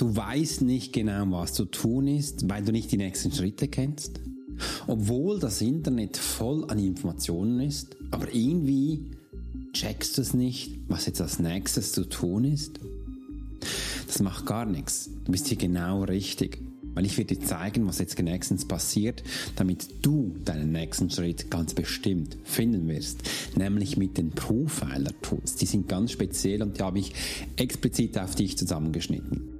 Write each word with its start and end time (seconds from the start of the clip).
Du 0.00 0.16
weißt 0.16 0.62
nicht 0.62 0.94
genau, 0.94 1.30
was 1.30 1.52
zu 1.52 1.66
tun 1.66 2.08
ist, 2.08 2.48
weil 2.48 2.64
du 2.64 2.72
nicht 2.72 2.90
die 2.90 2.96
nächsten 2.96 3.32
Schritte 3.32 3.68
kennst. 3.68 4.18
Obwohl 4.86 5.38
das 5.38 5.60
Internet 5.60 6.16
voll 6.16 6.64
an 6.70 6.78
Informationen 6.78 7.60
ist, 7.60 7.98
aber 8.10 8.32
irgendwie 8.32 9.10
checkst 9.74 10.16
du 10.16 10.22
es 10.22 10.32
nicht, 10.32 10.78
was 10.88 11.04
jetzt 11.04 11.20
als 11.20 11.38
nächstes 11.38 11.92
zu 11.92 12.08
tun 12.08 12.44
ist. 12.44 12.80
Das 14.06 14.22
macht 14.22 14.46
gar 14.46 14.64
nichts. 14.64 15.10
Du 15.26 15.32
bist 15.32 15.48
hier 15.48 15.58
genau 15.58 16.04
richtig. 16.04 16.62
Weil 16.94 17.04
ich 17.04 17.18
werde 17.18 17.36
dir 17.36 17.44
zeigen, 17.44 17.86
was 17.86 17.98
jetzt 17.98 18.18
nächstens 18.18 18.64
passiert, 18.64 19.22
damit 19.56 19.86
du 20.00 20.34
deinen 20.46 20.72
nächsten 20.72 21.10
Schritt 21.10 21.50
ganz 21.50 21.74
bestimmt 21.74 22.38
finden 22.44 22.88
wirst. 22.88 23.20
Nämlich 23.54 23.98
mit 23.98 24.16
den 24.16 24.30
Profiler-Tools. 24.30 25.56
Die 25.56 25.66
sind 25.66 25.88
ganz 25.88 26.12
speziell 26.12 26.62
und 26.62 26.78
die 26.78 26.82
habe 26.82 26.98
ich 26.98 27.12
explizit 27.56 28.18
auf 28.18 28.34
dich 28.34 28.56
zusammengeschnitten. 28.56 29.59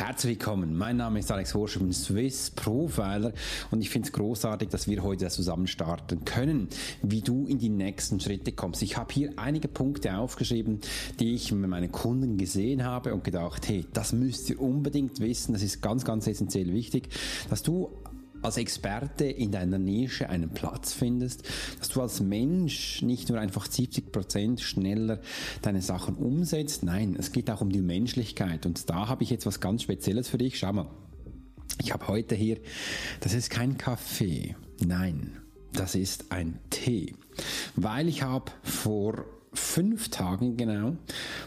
Herzlich 0.00 0.38
willkommen. 0.38 0.78
Mein 0.78 0.96
Name 0.96 1.18
ist 1.18 1.30
Alex 1.30 1.52
Horsch, 1.52 1.76
ich 1.76 1.82
bin 1.82 1.92
Swiss 1.92 2.50
Profiler 2.52 3.34
und 3.70 3.82
ich 3.82 3.90
finde 3.90 4.06
es 4.06 4.12
großartig, 4.14 4.70
dass 4.70 4.88
wir 4.88 5.02
heute 5.02 5.28
zusammen 5.28 5.66
starten 5.66 6.24
können, 6.24 6.68
wie 7.02 7.20
du 7.20 7.44
in 7.46 7.58
die 7.58 7.68
nächsten 7.68 8.18
Schritte 8.18 8.52
kommst. 8.52 8.80
Ich 8.80 8.96
habe 8.96 9.12
hier 9.12 9.34
einige 9.36 9.68
Punkte 9.68 10.16
aufgeschrieben, 10.16 10.80
die 11.20 11.34
ich 11.34 11.52
mit 11.52 11.68
meinen 11.68 11.92
Kunden 11.92 12.38
gesehen 12.38 12.82
habe 12.82 13.12
und 13.12 13.24
gedacht, 13.24 13.68
hey, 13.68 13.84
das 13.92 14.14
müsst 14.14 14.48
ihr 14.48 14.58
unbedingt 14.58 15.20
wissen. 15.20 15.52
Das 15.52 15.62
ist 15.62 15.82
ganz, 15.82 16.02
ganz 16.02 16.26
essentiell 16.26 16.72
wichtig, 16.72 17.10
dass 17.50 17.62
du 17.62 17.90
als 18.42 18.56
Experte 18.56 19.24
in 19.24 19.52
deiner 19.52 19.78
Nische 19.78 20.28
einen 20.28 20.50
Platz 20.50 20.92
findest, 20.92 21.42
dass 21.78 21.88
du 21.88 22.00
als 22.00 22.20
Mensch 22.20 23.02
nicht 23.02 23.28
nur 23.28 23.38
einfach 23.38 23.70
70 23.70 24.12
Prozent 24.12 24.60
schneller 24.60 25.20
deine 25.62 25.82
Sachen 25.82 26.16
umsetzt, 26.16 26.82
nein, 26.82 27.16
es 27.18 27.32
geht 27.32 27.50
auch 27.50 27.60
um 27.60 27.70
die 27.70 27.82
Menschlichkeit. 27.82 28.66
Und 28.66 28.88
da 28.88 29.08
habe 29.08 29.22
ich 29.22 29.30
jetzt 29.30 29.46
was 29.46 29.60
ganz 29.60 29.82
Spezielles 29.82 30.28
für 30.28 30.38
dich. 30.38 30.58
Schau 30.58 30.72
mal, 30.72 30.90
ich 31.82 31.92
habe 31.92 32.08
heute 32.08 32.34
hier, 32.34 32.58
das 33.20 33.34
ist 33.34 33.50
kein 33.50 33.78
Kaffee, 33.78 34.56
nein, 34.84 35.38
das 35.72 35.94
ist 35.94 36.32
ein 36.32 36.58
Tee, 36.70 37.14
weil 37.76 38.08
ich 38.08 38.22
habe 38.22 38.52
vor 38.62 39.24
fünf 39.52 40.10
Tagen 40.10 40.56
genau, 40.56 40.96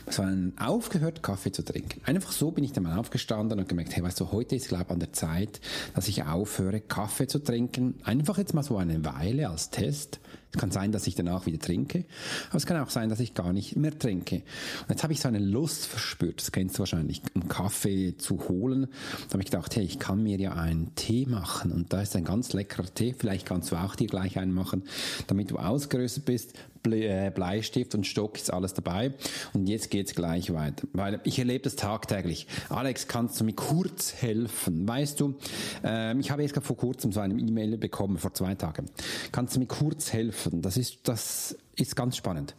so 0.09 0.21
einen 0.23 0.53
aufgehört, 0.57 1.23
Kaffee 1.23 1.51
zu 1.51 1.63
trinken. 1.63 2.01
Einfach 2.05 2.31
so 2.31 2.51
bin 2.51 2.63
ich 2.63 2.73
dann 2.73 2.83
mal 2.83 2.97
aufgestanden 2.97 3.59
und 3.59 3.69
gemerkt, 3.69 3.95
hey, 3.95 4.03
weißt 4.03 4.19
du, 4.19 4.31
heute 4.31 4.55
ist, 4.55 4.67
glaube 4.67 4.85
ich, 4.85 4.89
an 4.89 4.99
der 4.99 5.13
Zeit, 5.13 5.61
dass 5.95 6.07
ich 6.07 6.23
aufhöre, 6.23 6.81
Kaffee 6.81 7.27
zu 7.27 7.39
trinken. 7.39 7.95
Einfach 8.03 8.37
jetzt 8.37 8.53
mal 8.53 8.63
so 8.63 8.77
eine 8.77 9.05
Weile 9.05 9.49
als 9.49 9.69
Test. 9.69 10.19
Es 10.53 10.59
kann 10.59 10.69
sein, 10.69 10.91
dass 10.91 11.07
ich 11.07 11.15
danach 11.15 11.47
wieder 11.47 11.57
trinke, 11.57 12.05
aber 12.49 12.57
es 12.57 12.67
kann 12.67 12.77
auch 12.77 12.91
sein, 12.91 13.09
dass 13.09 13.19
ich 13.19 13.33
gar 13.33 13.53
nicht 13.53 13.75
mehr 13.75 13.97
trinke. 13.97 14.35
Und 14.35 14.89
jetzt 14.89 15.01
habe 15.01 15.11
ich 15.11 15.19
so 15.19 15.27
eine 15.27 15.39
Lust 15.39 15.87
verspürt, 15.87 16.41
das 16.41 16.51
kennst 16.51 16.75
du 16.75 16.79
wahrscheinlich, 16.79 17.23
um 17.33 17.47
Kaffee 17.47 18.17
zu 18.17 18.47
holen. 18.47 18.87
Da 19.27 19.33
habe 19.33 19.41
ich 19.41 19.49
gedacht, 19.49 19.75
hey, 19.75 19.83
ich 19.83 19.97
kann 19.97 20.21
mir 20.21 20.37
ja 20.37 20.53
einen 20.53 20.93
Tee 20.93 21.25
machen 21.25 21.71
und 21.71 21.91
da 21.91 22.03
ist 22.03 22.15
ein 22.15 22.23
ganz 22.23 22.53
leckerer 22.53 22.93
Tee, 22.93 23.15
vielleicht 23.17 23.47
kannst 23.47 23.71
du 23.71 23.77
auch 23.77 23.95
dir 23.95 24.05
gleich 24.05 24.37
einen 24.37 24.53
machen, 24.53 24.83
damit 25.25 25.49
du 25.49 25.57
ausgerüstet 25.57 26.25
bist, 26.25 26.53
äh, 26.85 27.31
Bleistift 27.33 27.95
und 27.95 28.05
Stock 28.05 28.37
ist 28.37 28.51
alles 28.51 28.73
dabei. 28.73 29.13
Und 29.53 29.67
jetzt 29.67 29.89
geht's 29.89 30.15
gleich 30.15 30.53
weiter, 30.53 30.87
weil 30.93 31.19
ich 31.23 31.39
erlebe 31.39 31.63
das 31.63 31.75
tagtäglich. 31.75 32.47
Alex, 32.69 33.07
kannst 33.07 33.39
du 33.39 33.43
mir 33.45 33.53
kurz 33.53 34.13
helfen? 34.13 34.87
Weißt 34.87 35.19
du, 35.19 35.35
ähm, 35.83 36.19
ich 36.19 36.31
habe 36.31 36.41
jetzt 36.41 36.57
vor 36.61 36.77
kurzem 36.77 37.11
so 37.11 37.19
eine 37.19 37.35
E-Mail 37.35 37.77
bekommen, 37.77 38.17
vor 38.17 38.33
zwei 38.33 38.55
Tagen. 38.55 38.85
Kannst 39.31 39.55
du 39.55 39.59
mir 39.59 39.67
kurz 39.67 40.13
helfen? 40.13 40.61
Das 40.61 40.77
ist, 40.77 40.99
das 41.03 41.57
ist 41.75 41.95
ganz 41.95 42.17
spannend. 42.17 42.53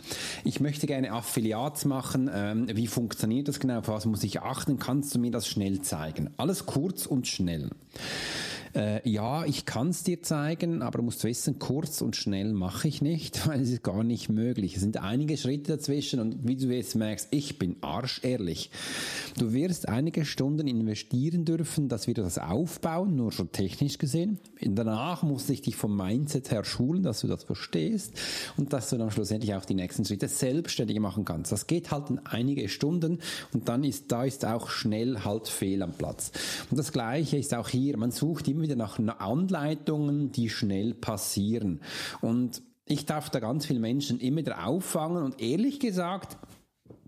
Ich 0.45 0.61
möchte 0.61 0.87
gerne 0.87 1.13
Affiliats 1.13 1.85
machen. 1.85 2.31
Ähm, 2.33 2.67
wie 2.73 2.87
funktioniert 2.87 3.49
das 3.49 3.61
genau? 3.61 3.79
Auf 3.79 3.89
was 3.89 4.07
muss 4.07 4.25
ich 4.25 4.41
achten? 4.41 4.79
Kannst 4.79 5.15
du 5.15 5.19
mir 5.19 5.31
das 5.31 5.47
schnell 5.47 5.83
zeigen? 5.83 6.31
Alles 6.37 6.67
kurz 6.67 7.07
und 7.07 7.29
schnell. 7.29 7.71
Äh, 8.75 9.09
ja, 9.09 9.45
ich 9.45 9.67
kann 9.67 9.91
es 9.91 10.03
dir 10.03 10.21
zeigen, 10.23 10.83
aber 10.83 10.99
du 10.99 11.05
musst 11.05 11.23
wissen, 11.23 11.61
kurz 11.61 12.01
und 12.01 12.17
schnell 12.17 12.53
mache 12.53 12.89
ich 12.89 13.03
nicht, 13.03 13.47
weil 13.47 13.61
es 13.61 13.71
ist 13.71 13.85
gar 13.85 14.03
nicht 14.03 14.29
möglich. 14.29 14.75
Es 14.75 14.83
sind 14.83 14.97
einige 14.97 15.37
Schritte 15.37 15.77
dazwischen 15.77 16.19
und 16.19 16.47
wie 16.47 16.57
du 16.57 16.75
jetzt 16.75 16.97
merkst, 16.97 17.29
ich 17.31 17.59
bin 17.59 17.77
arschehrlich. 17.83 18.71
Du 19.39 19.53
wirst 19.53 19.89
einige 19.89 20.25
Stunden 20.25 20.67
investieren 20.67 21.45
dürfen, 21.45 21.89
dass 21.89 22.09
wir 22.09 22.15
das 22.15 22.39
aufbauen, 22.39 23.15
nur 23.15 23.31
schon 23.31 23.53
technisch 23.53 23.99
gesehen. 23.99 24.39
Danach 24.61 25.23
muss 25.23 25.49
ich 25.49 25.63
dich 25.63 25.77
vom 25.77 25.97
Mindset 25.97 26.51
her 26.51 26.65
schulen, 26.65 27.05
dass 27.05 27.21
du 27.21 27.29
das 27.29 27.45
verstehst 27.45 28.15
und 28.57 28.73
dass 28.73 28.91
du 28.91 28.99
dann 28.99 29.11
schlussendlich 29.13 29.55
auch 29.55 29.65
die 29.65 29.75
nächsten 29.75 30.05
Schritte 30.05 30.27
selbstständig 30.27 30.99
machen 30.99 31.25
kannst. 31.25 31.53
Das 31.53 31.69
geht 31.69 31.93
halt 31.93 32.11
in 32.11 32.19
einige 32.21 32.69
Stunden 32.69 33.19
und 33.53 33.69
dann 33.69 33.85
ist, 33.85 34.11
da 34.11 34.25
ist 34.25 34.45
auch 34.45 34.69
schnell 34.69 35.25
halt 35.25 35.47
Fehl 35.47 35.83
am 35.83 35.93
Platz. 35.93 36.33
Und 36.71 36.79
das 36.79 36.93
Gleiche 36.93 37.37
ist 37.37 37.55
auch 37.55 37.69
hier. 37.69 37.97
Man 37.97 38.11
sucht 38.11 38.49
immer 38.49 38.64
wieder 38.65 38.77
nach 38.77 38.99
Anleitungen, 39.21 40.33
die 40.33 40.49
schnell 40.49 40.95
passieren. 40.95 41.81
Und 42.21 42.63
ich 42.87 43.07
darf 43.07 43.31
da 43.31 43.41
ganz 43.41 43.67
viele 43.67 43.81
Menschen 43.81 44.19
immer 44.21 44.39
wieder 44.39 44.67
auffangen 44.67 45.23
und 45.23 45.41
ehrlich 45.41 45.81
gesagt, 45.81 46.37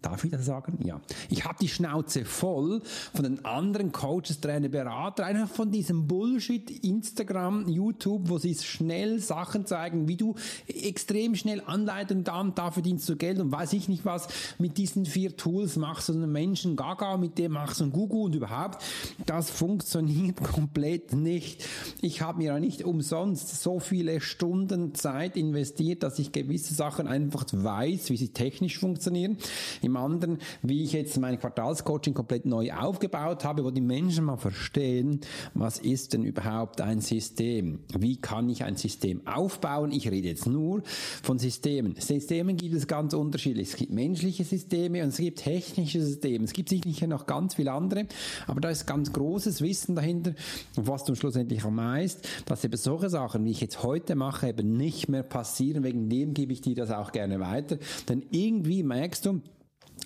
Darf 0.03 0.25
ich 0.25 0.31
das 0.31 0.45
sagen? 0.45 0.79
Ja. 0.85 1.01
Ich 1.31 1.45
habe 1.45 1.57
die 1.61 1.69
Schnauze 1.69 2.25
voll 2.25 2.83
von 3.15 3.25
den 3.25 3.45
anderen 3.45 3.93
Coaches, 3.93 4.41
Trainer, 4.41 4.69
Berater, 4.69 5.25
einfach 5.25 5.49
von 5.49 5.71
diesem 5.71 6.07
Bullshit 6.07 6.71
Instagram, 6.85 7.69
YouTube, 7.69 8.29
wo 8.29 8.39
sie 8.39 8.55
schnell 8.55 9.19
Sachen 9.21 9.67
zeigen, 9.67 10.07
wie 10.07 10.17
du 10.17 10.35
extrem 10.67 11.35
schnell 11.35 11.63
Anleitungen 11.65 12.25
da 12.25 12.41
und 12.41 12.59
da 12.59 12.71
verdienst 12.71 13.09
du 13.09 13.17
Geld 13.17 13.39
und 13.41 13.51
weiß 13.51 13.73
ich 13.73 13.89
nicht 13.89 14.05
was 14.05 14.29
mit 14.59 14.79
diesen 14.79 15.07
vier 15.07 15.37
Tools 15.37 15.77
machst 15.77 16.09
du 16.09 16.13
einen 16.13 16.31
Menschen 16.31 16.77
Gaga, 16.77 17.17
mit 17.17 17.39
dem 17.39 17.53
machst 17.53 17.81
du 17.81 17.85
ein 17.85 17.93
Gugu 17.93 18.25
und 18.25 18.35
überhaupt, 18.35 18.83
das 19.25 19.51
funktioniert 19.51 20.37
komplett 20.43 21.15
nicht. 21.15 21.65
Ich 22.01 22.23
habe 22.23 22.39
mir 22.39 22.47
ja 22.47 22.61
nicht 22.61 22.85
umsonst 22.85 23.63
so 23.63 23.81
viele 23.81 24.21
Stunden 24.21 24.95
Zeit 24.95 25.37
investiert, 25.37 26.03
dass 26.03 26.19
ich 26.19 26.33
gewisse 26.33 26.75
Sachen 26.75 27.07
einfach 27.07 27.45
weiß, 27.51 28.11
wie 28.11 28.17
sie 28.17 28.29
technisch 28.29 28.79
funktionieren 28.79 29.39
im 29.87 29.97
anderen, 29.97 30.39
wie 30.63 30.83
ich 30.83 30.93
jetzt 30.93 31.19
mein 31.19 31.39
Quartalscoaching 31.39 32.15
komplett 32.15 32.45
neu 32.45 32.73
aufgebaut 32.73 33.45
habe, 33.45 33.65
wo 33.65 33.71
die 33.71 33.81
Menschen 33.81 34.25
mal 34.25 34.37
verstehen, 34.37 35.21
was 35.55 35.79
ist 35.79 36.13
denn 36.13 36.25
überhaupt 36.25 36.81
ein 36.81 37.01
System? 37.01 37.81
Wie 37.99 38.17
kann 38.17 38.49
ich 38.49 38.65
ein 38.65 38.77
System 38.77 39.27
aufbauen? 39.27 39.93
Ich 39.93 40.11
rede 40.11 40.29
jetzt 40.29 40.47
nur 40.47 40.83
von 41.23 41.39
Systemen. 41.39 41.95
Systemen 41.99 42.57
gibt 42.57 42.75
es 42.75 42.87
ganz 42.87 43.15
unterschiedlich. 43.15 43.69
Es 43.71 43.77
gibt 43.77 43.93
menschliche 43.93 44.45
Systeme 44.45 45.03
und 45.03 45.09
es 45.11 45.19
gibt 45.19 45.39
technische 45.39 46.03
Systeme. 46.03 46.45
Es 46.45 46.53
gibt 46.53 46.69
sicher 46.69 47.07
noch 47.07 47.27
ganz 47.27 47.55
viele 47.55 47.73
andere, 47.73 48.07
aber 48.47 48.61
da 48.61 48.71
ist 48.71 48.87
ganz 48.87 49.13
großes 49.13 49.63
Wissen 49.63 49.95
dahinter, 49.95 50.35
was 50.75 51.05
du 51.05 51.15
schlussendlich 51.15 51.65
am 51.65 51.77
meist, 51.77 52.29
dass 52.47 52.65
eben 52.65 52.77
solche 52.77 53.09
Sachen, 53.09 53.45
wie 53.45 53.51
ich 53.51 53.61
jetzt 53.61 53.83
heute 53.83 54.15
mache, 54.17 54.49
eben 54.49 54.77
nicht 54.77 55.09
mehr 55.09 55.23
passieren. 55.23 55.85
Wegen 55.85 56.09
dem 56.09 56.35
gebe 56.35 56.53
ich 56.53 56.61
dir 56.61 56.75
das 56.75 56.91
auch 56.91 57.13
gerne 57.13 57.39
weiter. 57.39 57.79
Denn 58.09 58.25
irgendwie 58.31 58.83
merkst 58.83 59.27
du, 59.27 59.41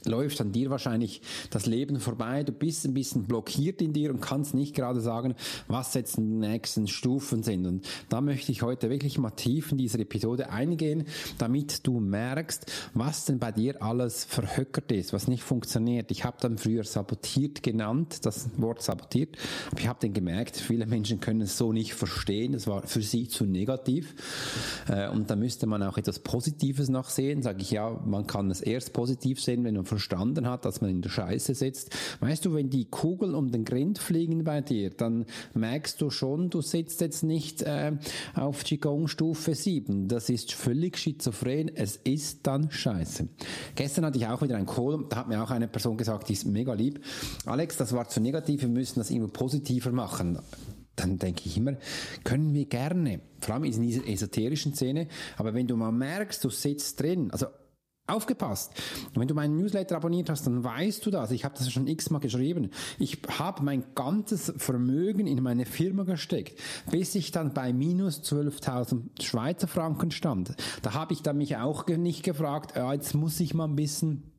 läuft 0.04 0.40
an 0.40 0.52
dir 0.52 0.70
wahrscheinlich 0.70 1.20
das 1.50 1.66
Leben 1.66 2.00
vorbei. 2.00 2.42
Du 2.42 2.52
bist 2.52 2.84
ein 2.87 2.94
bisschen 2.94 3.25
blockiert 3.25 3.82
in 3.82 3.92
dir 3.92 4.10
und 4.10 4.20
kannst 4.20 4.54
nicht 4.54 4.75
gerade 4.75 5.00
sagen, 5.00 5.34
was 5.69 5.94
jetzt 5.94 6.16
die 6.16 6.22
nächsten 6.22 6.88
Stufen 6.88 7.42
sind. 7.42 7.66
Und 7.66 7.87
da 8.08 8.20
möchte 8.20 8.52
ich 8.52 8.62
heute 8.62 8.90
wirklich 8.90 9.19
mal 9.19 9.31
tief 9.31 9.72
in 9.72 9.78
diese 9.78 9.98
Episode 9.98 10.50
eingehen, 10.50 11.04
damit 11.38 11.87
du 11.87 12.00
merkst, 12.00 12.70
was 12.94 13.26
denn 13.26 13.38
bei 13.38 13.52
dir 13.52 13.82
alles 13.82 14.25
verhöckert 14.25 14.90
ist, 14.92 15.12
was 15.12 15.28
nicht 15.28 15.42
funktioniert. 15.42 16.10
Ich 16.10 16.25
habe 16.25 16.38
dann 16.40 16.58
früher 16.58 16.84
sabotiert 16.84 17.62
genannt, 17.62 18.25
das 18.25 18.48
Wort 18.56 18.82
sabotiert. 18.82 19.36
Ich 19.78 19.86
habe 19.86 19.98
dann 20.00 20.12
gemerkt, 20.12 20.56
viele 20.56 20.86
Menschen 20.86 21.20
können 21.20 21.43
es 21.43 21.58
so 21.58 21.72
nicht 21.72 21.94
verstehen. 21.94 22.52
Das 22.52 22.66
war 22.66 22.86
für 22.86 23.02
sie 23.02 23.28
zu 23.28 23.44
negativ. 23.44 24.14
Äh, 24.88 25.08
und 25.10 25.31
da 25.31 25.36
müsste 25.36 25.66
man 25.66 25.82
auch 25.82 25.98
etwas 25.98 26.19
Positives 26.19 26.88
noch 26.88 27.08
sehen. 27.08 27.43
Sage 27.43 27.62
ich 27.62 27.70
ja, 27.70 27.90
man 28.04 28.26
kann 28.26 28.50
es 28.50 28.60
erst 28.60 28.93
positiv 28.93 29.40
sehen, 29.40 29.64
wenn 29.64 29.76
man 29.81 29.87
verstanden 29.87 30.49
hat, 30.49 30.65
dass 30.65 30.81
man 30.81 30.91
in 30.91 31.03
der 31.03 31.11
Scheiße 31.11 31.55
sitzt. 31.55 31.97
Weißt 32.21 32.44
du, 32.44 32.55
wenn 32.55 32.71
die 32.71 32.85
Kugeln 32.85 33.35
um 33.35 33.50
den 33.50 33.65
Grind 33.65 33.99
fliegen 33.99 34.44
bei 34.44 34.61
dir, 34.61 34.91
dann 34.91 35.27
merkst 35.55 36.00
du 36.00 36.11
schon, 36.11 36.50
du 36.50 36.61
sitzt 36.61 37.00
jetzt 37.00 37.23
nicht 37.23 37.62
äh, 37.62 37.93
auf 38.35 38.65
Qigong 38.65 39.09
Stufe 39.09 39.55
7. 39.55 40.09
Das 40.09 40.29
ist 40.29 40.53
völlig 40.53 40.99
schizophren. 40.99 41.71
Es 41.75 41.97
ist 41.97 42.47
dann 42.47 42.71
Scheiße. 42.71 43.29
Gestern 43.75 44.05
hatte 44.05 44.19
ich 44.19 44.27
auch 44.27 44.43
wieder 44.43 44.56
einen 44.56 44.67
Call, 44.67 45.05
da 45.09 45.17
hat 45.17 45.29
mir 45.29 45.43
auch 45.43 45.50
eine 45.50 45.69
Person 45.69 45.97
gesagt, 45.97 46.29
die 46.29 46.35
ist 46.35 46.47
mega 46.47 46.75
lieb. 46.75 47.00
Alex, 47.47 47.77
das 47.77 47.93
war 47.93 48.09
zu 48.09 48.21
negativ, 48.21 48.62
wir 48.62 48.69
müssen 48.69 49.00
das 49.00 49.11
immer 49.11 49.29
positiver 49.29 49.93
machen 49.93 50.38
dann 51.00 51.19
denke 51.19 51.43
ich 51.47 51.56
immer, 51.56 51.77
können 52.25 52.53
wir 52.53 52.67
gerne, 52.67 53.21
vor 53.41 53.55
allem 53.55 53.65
in 53.65 53.81
dieser 53.81 54.06
esoterischen 54.06 54.75
Szene, 54.75 55.09
aber 55.37 55.55
wenn 55.55 55.67
du 55.67 55.77
mal 55.77 55.93
merkst, 55.93 56.44
du 56.44 56.50
sitzt 56.50 57.00
drin, 57.00 57.31
also 57.31 57.47
Aufgepasst. 58.10 58.72
Wenn 59.14 59.28
du 59.28 59.34
meinen 59.34 59.56
Newsletter 59.56 59.96
abonniert 59.96 60.30
hast, 60.30 60.46
dann 60.46 60.64
weißt 60.64 61.04
du 61.04 61.10
das. 61.10 61.30
Ich 61.30 61.44
habe 61.44 61.54
das 61.56 61.70
schon 61.70 61.86
x-mal 61.86 62.18
geschrieben. 62.18 62.70
Ich 62.98 63.18
habe 63.38 63.62
mein 63.62 63.84
ganzes 63.94 64.52
Vermögen 64.56 65.26
in 65.26 65.42
meine 65.42 65.66
Firma 65.66 66.04
gesteckt, 66.04 66.58
bis 66.90 67.14
ich 67.14 67.32
dann 67.32 67.54
bei 67.54 67.72
minus 67.72 68.22
12.000 68.22 69.22
Schweizer 69.22 69.68
Franken 69.68 70.10
stand. 70.10 70.54
Da 70.82 70.94
habe 70.94 71.12
ich 71.12 71.22
dann 71.22 71.38
mich 71.38 71.56
auch 71.56 71.86
nicht 71.86 72.22
gefragt, 72.22 72.76
ja, 72.76 72.92
jetzt 72.92 73.14
muss 73.14 73.40
ich 73.40 73.54
mal 73.54 73.64
ein 73.64 73.76
bisschen 73.76 74.30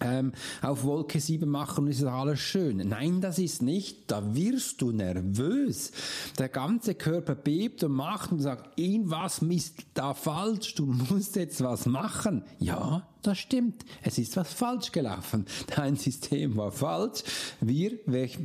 ähm, 0.00 0.32
auf 0.62 0.84
Wolke 0.84 1.20
7 1.20 1.48
machen 1.48 1.84
und 1.84 1.90
ist 1.90 2.04
alles 2.04 2.40
schön. 2.40 2.76
Nein, 2.88 3.20
das 3.20 3.38
ist 3.38 3.62
nicht. 3.62 4.10
Da 4.10 4.34
wirst 4.34 4.82
du 4.82 4.92
nervös. 4.92 5.92
Der 6.38 6.48
ganze 6.48 6.94
Körper 6.94 7.34
bebt 7.34 7.82
und 7.84 7.92
macht 7.92 8.32
und 8.32 8.40
sagt, 8.40 8.78
irgendwas 8.78 9.40
ist 9.40 9.86
da 9.94 10.14
falsch, 10.14 10.74
du 10.74 10.86
musst 10.86 11.36
jetzt 11.36 11.62
was 11.62 11.86
machen. 11.86 12.44
Ja, 12.58 13.06
das 13.26 13.38
stimmt. 13.38 13.84
Es 14.02 14.18
ist 14.18 14.36
was 14.36 14.52
falsch 14.52 14.92
gelaufen. 14.92 15.46
Dein 15.74 15.96
System 15.96 16.56
war 16.56 16.70
falsch. 16.70 17.22
Wir, 17.60 17.98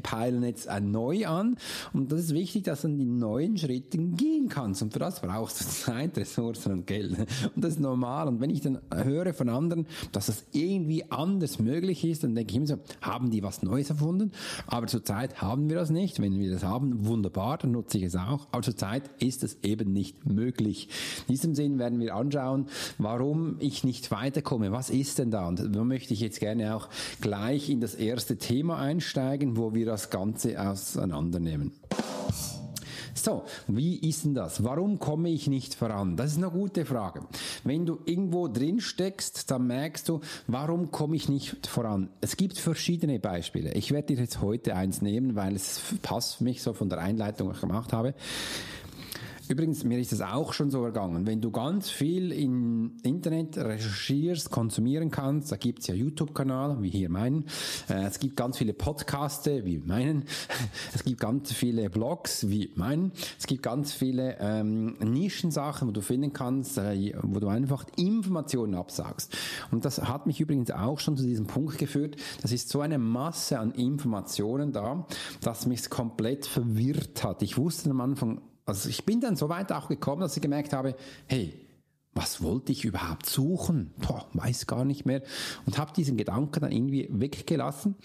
peilen 0.03 0.43
jetzt 0.43 0.67
ein 0.67 0.91
Neu 0.91 1.27
an. 1.27 1.57
Und 1.93 2.11
das 2.11 2.21
ist 2.21 2.33
wichtig, 2.33 2.63
dass 2.63 2.81
du 2.81 2.87
an 2.87 2.97
die 2.97 3.05
neuen 3.05 3.57
Schritte 3.57 3.97
gehen 3.97 4.49
kannst. 4.49 4.81
Und 4.81 4.93
für 4.93 4.99
das 4.99 5.21
brauchst 5.21 5.61
du 5.61 5.65
Zeit, 5.69 6.17
Ressourcen 6.17 6.71
und 6.73 6.87
Geld. 6.87 7.11
Und 7.55 7.63
das 7.63 7.73
ist 7.73 7.79
normal. 7.79 8.27
Und 8.27 8.41
wenn 8.41 8.49
ich 8.49 8.61
dann 8.61 8.79
höre 8.93 9.33
von 9.33 9.49
anderen, 9.49 9.85
dass 10.11 10.27
das 10.27 10.43
irgendwie 10.51 11.09
anders 11.11 11.59
möglich 11.59 12.03
ist, 12.03 12.23
dann 12.23 12.35
denke 12.35 12.51
ich 12.51 12.57
immer 12.57 12.67
so, 12.67 12.79
haben 13.01 13.31
die 13.31 13.43
was 13.43 13.63
Neues 13.63 13.89
erfunden? 13.89 14.31
Aber 14.67 14.87
zurzeit 14.87 15.41
haben 15.41 15.69
wir 15.69 15.77
das 15.77 15.89
nicht. 15.89 16.21
Wenn 16.21 16.37
wir 16.39 16.51
das 16.51 16.63
haben, 16.63 17.05
wunderbar, 17.05 17.57
dann 17.57 17.71
nutze 17.71 17.97
ich 17.97 18.05
es 18.05 18.15
auch. 18.15 18.47
Aber 18.51 18.61
zurzeit 18.61 19.09
ist 19.19 19.43
es 19.43 19.57
eben 19.63 19.91
nicht 19.93 20.25
möglich. 20.25 20.87
In 21.27 21.33
diesem 21.33 21.55
Sinn 21.55 21.79
werden 21.79 21.99
wir 21.99 22.15
anschauen, 22.15 22.67
warum 22.97 23.55
ich 23.59 23.83
nicht 23.83 24.11
weiterkomme 24.11 24.70
was 24.71 24.89
ist 24.89 25.19
denn 25.19 25.31
da? 25.31 25.47
Und 25.47 25.75
da 25.75 25.83
möchte 25.83 26.13
ich 26.13 26.19
jetzt 26.19 26.39
gerne 26.39 26.75
auch 26.75 26.89
gleich 27.19 27.69
in 27.69 27.81
das 27.81 27.95
erste 27.95 28.37
Thema 28.37 28.77
einsteigen, 28.79 29.57
wo 29.57 29.73
wir 29.73 29.85
das 29.85 30.09
Ganze 30.09 30.61
auseinandernehmen. 30.61 31.71
So, 33.13 33.43
wie 33.67 33.97
ist 33.97 34.25
denn 34.25 34.33
das? 34.33 34.63
Warum 34.63 34.97
komme 34.97 35.29
ich 35.29 35.47
nicht 35.47 35.75
voran? 35.75 36.15
Das 36.15 36.31
ist 36.31 36.37
eine 36.37 36.49
gute 36.49 36.85
Frage. 36.85 37.21
Wenn 37.63 37.85
du 37.85 37.99
irgendwo 38.05 38.47
drin 38.47 38.79
steckst, 38.79 39.51
dann 39.51 39.67
merkst 39.67 40.09
du, 40.09 40.21
warum 40.47 40.89
komme 40.89 41.15
ich 41.17 41.29
nicht 41.29 41.67
voran? 41.67 42.09
Es 42.21 42.35
gibt 42.35 42.57
verschiedene 42.57 43.19
Beispiele. 43.19 43.73
Ich 43.73 43.91
werde 43.91 44.15
dir 44.15 44.21
jetzt 44.21 44.41
heute 44.41 44.75
eins 44.75 45.01
nehmen, 45.01 45.35
weil 45.35 45.55
es 45.55 45.81
passt 46.01 46.41
mich 46.41 46.63
so 46.63 46.73
von 46.73 46.89
der 46.89 46.99
Einleitung, 46.99 47.53
gemacht 47.53 47.93
habe. 47.93 48.15
Übrigens, 49.51 49.83
mir 49.83 49.99
ist 49.99 50.13
es 50.13 50.21
auch 50.21 50.53
schon 50.53 50.71
so 50.71 50.85
ergangen. 50.85 51.27
Wenn 51.27 51.41
du 51.41 51.51
ganz 51.51 51.89
viel 51.89 52.31
im 52.31 52.93
Internet 53.03 53.57
recherchierst, 53.57 54.49
konsumieren 54.49 55.11
kannst, 55.11 55.51
da 55.51 55.57
gibt 55.57 55.79
es 55.79 55.87
ja 55.87 55.93
YouTube-Kanal, 55.93 56.81
wie 56.81 56.89
hier 56.89 57.09
meinen. 57.09 57.43
Äh, 57.89 58.05
es 58.05 58.19
gibt 58.19 58.37
ganz 58.37 58.57
viele 58.57 58.71
Podcaste, 58.71 59.65
wie 59.65 59.79
meinen. 59.79 60.23
Es 60.93 61.03
gibt 61.03 61.19
ganz 61.19 61.51
viele 61.51 61.89
Blogs, 61.89 62.49
wie 62.49 62.71
meinen. 62.75 63.11
Es 63.37 63.45
gibt 63.45 63.61
ganz 63.61 63.91
viele 63.91 64.37
ähm, 64.39 64.93
Nischensachen, 64.99 65.85
wo 65.89 65.91
du 65.91 65.99
finden 65.99 66.31
kannst, 66.31 66.77
äh, 66.77 67.13
wo 67.21 67.41
du 67.41 67.49
einfach 67.49 67.85
Informationen 67.97 68.75
absagst. 68.75 69.35
Und 69.69 69.83
das 69.83 70.01
hat 70.01 70.27
mich 70.27 70.39
übrigens 70.39 70.71
auch 70.71 70.99
schon 70.99 71.17
zu 71.17 71.23
diesem 71.23 71.47
Punkt 71.47 71.77
geführt. 71.77 72.15
Das 72.41 72.53
ist 72.53 72.69
so 72.69 72.79
eine 72.79 72.97
Masse 72.97 73.59
an 73.59 73.71
Informationen 73.71 74.71
da, 74.71 75.05
dass 75.41 75.65
mich 75.65 75.89
komplett 75.89 76.45
verwirrt 76.45 77.25
hat. 77.25 77.41
Ich 77.41 77.57
wusste 77.57 77.89
am 77.89 77.99
Anfang 77.99 78.39
also 78.65 78.89
ich 78.89 79.05
bin 79.05 79.21
dann 79.21 79.35
so 79.35 79.49
weit 79.49 79.71
auch 79.71 79.87
gekommen, 79.87 80.21
dass 80.21 80.35
ich 80.35 80.41
gemerkt 80.41 80.73
habe, 80.73 80.95
hey, 81.27 81.53
was 82.13 82.43
wollte 82.43 82.73
ich 82.73 82.83
überhaupt 82.83 83.25
suchen? 83.25 83.91
Boah, 84.05 84.27
weiß 84.33 84.67
gar 84.67 84.83
nicht 84.83 85.05
mehr. 85.05 85.21
Und 85.65 85.77
habe 85.77 85.93
diesen 85.93 86.17
Gedanken 86.17 86.59
dann 86.59 86.71
irgendwie 86.71 87.07
weggelassen. 87.09 87.95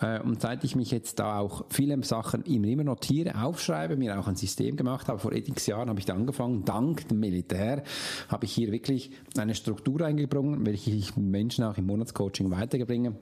Äh, 0.00 0.20
und 0.20 0.42
seit 0.42 0.64
ich 0.64 0.76
mich 0.76 0.90
jetzt 0.90 1.18
da 1.18 1.38
auch 1.38 1.64
viele 1.70 2.02
Sachen 2.04 2.44
immer 2.44 2.84
notiere, 2.84 3.42
aufschreibe, 3.42 3.96
mir 3.96 4.18
auch 4.18 4.28
ein 4.28 4.36
System 4.36 4.76
gemacht 4.76 5.08
habe, 5.08 5.18
vor 5.18 5.32
etlichen 5.32 5.58
Jahren 5.70 5.88
habe 5.88 5.98
ich 5.98 6.04
da 6.04 6.14
angefangen, 6.14 6.66
dank 6.66 7.08
dem 7.08 7.20
Militär 7.20 7.82
habe 8.28 8.44
ich 8.44 8.52
hier 8.52 8.70
wirklich 8.70 9.12
eine 9.38 9.54
Struktur 9.54 10.02
eingebrungen, 10.02 10.66
welche 10.66 10.90
ich 10.90 11.16
Menschen 11.16 11.64
auch 11.64 11.78
im 11.78 11.86
Monatscoaching 11.86 12.50
weitergebringe 12.50 13.16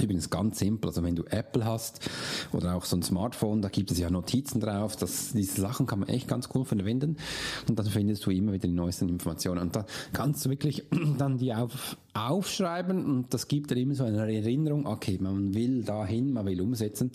Übrigens 0.00 0.30
ganz 0.30 0.58
simpel, 0.58 0.88
also 0.88 1.02
wenn 1.02 1.16
du 1.16 1.24
Apple 1.24 1.64
hast 1.64 2.08
oder 2.52 2.74
auch 2.74 2.84
so 2.84 2.96
ein 2.96 3.02
Smartphone, 3.02 3.62
da 3.62 3.68
gibt 3.68 3.90
es 3.90 3.98
ja 3.98 4.10
Notizen 4.10 4.60
drauf, 4.60 4.96
dass 4.96 5.32
diese 5.32 5.60
Sachen 5.60 5.86
kann 5.86 6.00
man 6.00 6.08
echt 6.08 6.28
ganz 6.28 6.48
cool 6.54 6.64
verwenden. 6.64 7.16
Und 7.68 7.78
dann 7.78 7.86
findest 7.86 8.26
du 8.26 8.30
immer 8.30 8.52
wieder 8.52 8.68
die 8.68 8.74
neuesten 8.74 9.08
Informationen. 9.08 9.60
Und 9.60 9.76
da 9.76 9.86
kannst 10.12 10.44
du 10.44 10.50
wirklich 10.50 10.84
dann 11.18 11.38
die 11.38 11.54
auf, 11.54 11.96
aufschreiben 12.16 13.04
und 13.04 13.32
das 13.34 13.48
gibt 13.48 13.70
dir 13.70 13.76
immer 13.76 13.94
so 13.94 14.04
eine 14.04 14.18
Erinnerung, 14.18 14.86
okay, 14.86 15.18
man 15.20 15.54
will 15.54 15.82
dahin, 15.82 16.32
man 16.32 16.46
will 16.46 16.60
umsetzen, 16.60 17.10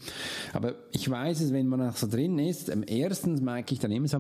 aber 0.54 0.76
ich 0.92 1.10
weiß 1.10 1.42
es, 1.42 1.54
wenn 1.54 1.68
man 1.68 1.82
auch 1.82 1.96
so 1.96 2.08
drin 2.08 2.40
ist, 2.40 2.72
am 2.72 2.84
ersten 2.84 3.44
merke 3.44 3.74
ich 3.74 3.80
dann 3.80 3.92
immer 3.92 4.08
so, 4.08 4.18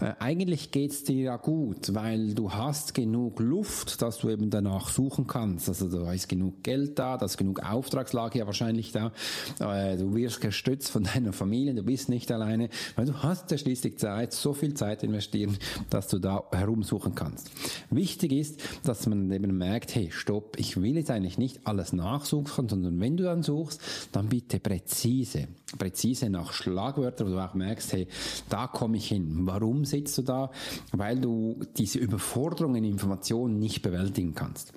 äh, 0.00 0.12
eigentlich 0.18 0.70
geht's 0.70 1.04
dir 1.04 1.22
ja 1.22 1.36
gut, 1.36 1.94
weil 1.94 2.34
du 2.34 2.52
hast 2.52 2.94
genug 2.94 3.40
Luft, 3.40 4.02
dass 4.02 4.18
du 4.18 4.28
eben 4.28 4.50
danach 4.50 4.88
suchen 4.88 5.26
kannst, 5.26 5.68
also 5.68 5.88
da 5.88 6.12
ist 6.12 6.28
genug 6.28 6.62
Geld 6.62 6.98
da, 6.98 7.16
da 7.16 7.26
ist 7.26 7.38
genug 7.38 7.60
Auftrag 7.60 8.02
Auftragslage 8.02 8.38
ja 8.38 8.46
wahrscheinlich 8.46 8.92
da. 8.92 9.12
Äh, 9.60 9.96
du 9.96 10.14
wirst 10.14 10.40
gestützt 10.40 10.90
von 10.90 11.04
deiner 11.14 11.32
Familie, 11.32 11.74
du 11.74 11.82
bist 11.82 12.08
nicht 12.08 12.30
alleine, 12.32 12.68
weil 12.96 13.06
du 13.06 13.22
hast 13.22 13.50
ja 13.50 13.58
schließlich 13.58 13.98
Zeit, 13.98 14.32
so 14.32 14.52
viel 14.54 14.74
Zeit 14.74 15.02
investieren, 15.02 15.56
dass 15.90 16.08
du 16.08 16.18
da 16.18 16.44
herumsuchen 16.52 17.14
kannst. 17.14 17.50
Wichtig 17.90 18.32
ist, 18.32 18.60
dass 18.84 19.06
man 19.06 19.30
eben 19.30 19.56
merkt, 19.56 19.94
hey, 19.94 20.10
stopp, 20.22 20.56
ich 20.56 20.80
will 20.80 20.96
jetzt 20.96 21.10
eigentlich 21.10 21.36
nicht 21.36 21.66
alles 21.66 21.92
nachsuchen, 21.92 22.68
sondern 22.68 23.00
wenn 23.00 23.16
du 23.16 23.24
dann 23.24 23.42
suchst, 23.42 23.80
dann 24.12 24.28
bitte 24.28 24.60
präzise. 24.60 25.48
Präzise 25.76 26.30
nach 26.30 26.52
Schlagwörtern, 26.52 27.26
wo 27.26 27.32
du 27.32 27.44
auch 27.44 27.54
merkst, 27.54 27.92
hey, 27.92 28.06
da 28.48 28.68
komme 28.68 28.98
ich 28.98 29.08
hin. 29.08 29.40
Warum 29.42 29.84
sitzt 29.84 30.16
du 30.18 30.22
da? 30.22 30.50
Weil 30.92 31.20
du 31.20 31.60
diese 31.76 31.98
Überforderung 31.98 32.76
in 32.76 32.84
Informationen 32.84 33.58
nicht 33.58 33.82
bewältigen 33.82 34.34
kannst. 34.34 34.72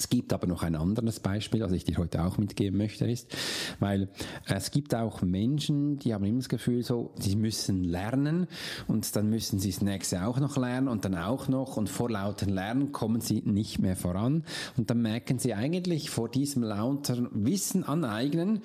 Es 0.00 0.08
gibt 0.08 0.32
aber 0.32 0.46
noch 0.46 0.62
ein 0.62 0.76
anderes 0.76 1.20
Beispiel, 1.20 1.60
das 1.60 1.72
ich 1.72 1.84
dir 1.84 1.98
heute 1.98 2.24
auch 2.24 2.38
mitgeben 2.38 2.78
möchte, 2.78 3.04
ist, 3.04 3.36
weil 3.80 4.08
es 4.46 4.70
gibt 4.70 4.94
auch 4.94 5.20
Menschen, 5.20 5.98
die 5.98 6.14
haben 6.14 6.24
immer 6.24 6.38
das 6.38 6.48
Gefühl 6.48 6.82
so, 6.82 7.12
sie 7.18 7.36
müssen 7.36 7.84
lernen 7.84 8.46
und 8.88 9.14
dann 9.14 9.28
müssen 9.28 9.58
sie 9.58 9.70
das 9.70 9.82
nächste 9.82 10.24
auch 10.24 10.40
noch 10.40 10.56
lernen 10.56 10.88
und 10.88 11.04
dann 11.04 11.16
auch 11.16 11.48
noch 11.48 11.76
und 11.76 11.90
vor 11.90 12.08
lauter 12.08 12.46
Lernen 12.46 12.92
kommen 12.92 13.20
sie 13.20 13.42
nicht 13.44 13.78
mehr 13.78 13.94
voran 13.94 14.44
und 14.78 14.88
dann 14.88 15.02
merken 15.02 15.38
sie 15.38 15.52
eigentlich 15.52 16.08
vor 16.08 16.30
diesem 16.30 16.62
lauter 16.62 17.28
Wissen 17.32 17.84
aneignen, 17.84 18.62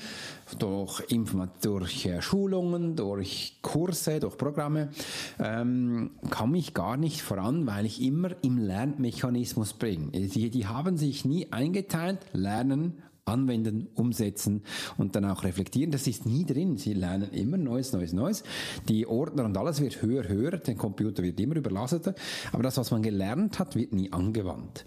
durch, 0.57 1.03
durch 1.61 2.07
Schulungen, 2.21 2.95
durch 2.95 3.57
Kurse, 3.61 4.21
durch 4.21 4.37
Programme, 4.37 4.87
ähm, 5.39 6.11
komme 6.29 6.59
ich 6.59 6.73
gar 6.73 6.95
nicht 6.95 7.21
voran, 7.21 7.67
weil 7.67 7.85
ich 7.85 8.01
immer 8.01 8.29
im 8.41 8.57
Lernmechanismus 8.57 9.73
bin. 9.73 10.13
Die, 10.13 10.49
die 10.49 10.67
haben 10.67 10.95
sich 10.95 11.24
nie 11.25 11.51
eingeteilt, 11.51 12.19
lernen, 12.33 13.03
anwenden, 13.25 13.87
umsetzen 13.95 14.63
und 14.97 15.15
dann 15.15 15.25
auch 15.25 15.43
reflektieren. 15.43 15.91
Das 15.91 16.07
ist 16.07 16.25
nie 16.25 16.45
drin. 16.45 16.77
Sie 16.77 16.93
lernen 16.93 17.31
immer 17.31 17.57
Neues, 17.57 17.91
Neues, 17.91 18.13
Neues. 18.13 18.43
Die 18.87 19.07
Ordner 19.07 19.45
und 19.45 19.57
alles 19.57 19.81
wird 19.81 20.01
höher, 20.01 20.27
höher. 20.27 20.57
Der 20.57 20.75
Computer 20.75 21.23
wird 21.23 21.39
immer 21.39 21.55
überlasseter. 21.55 22.13
Aber 22.51 22.63
das, 22.63 22.77
was 22.77 22.91
man 22.91 23.01
gelernt 23.01 23.59
hat, 23.59 23.75
wird 23.75 23.93
nie 23.93 24.11
angewandt. 24.13 24.85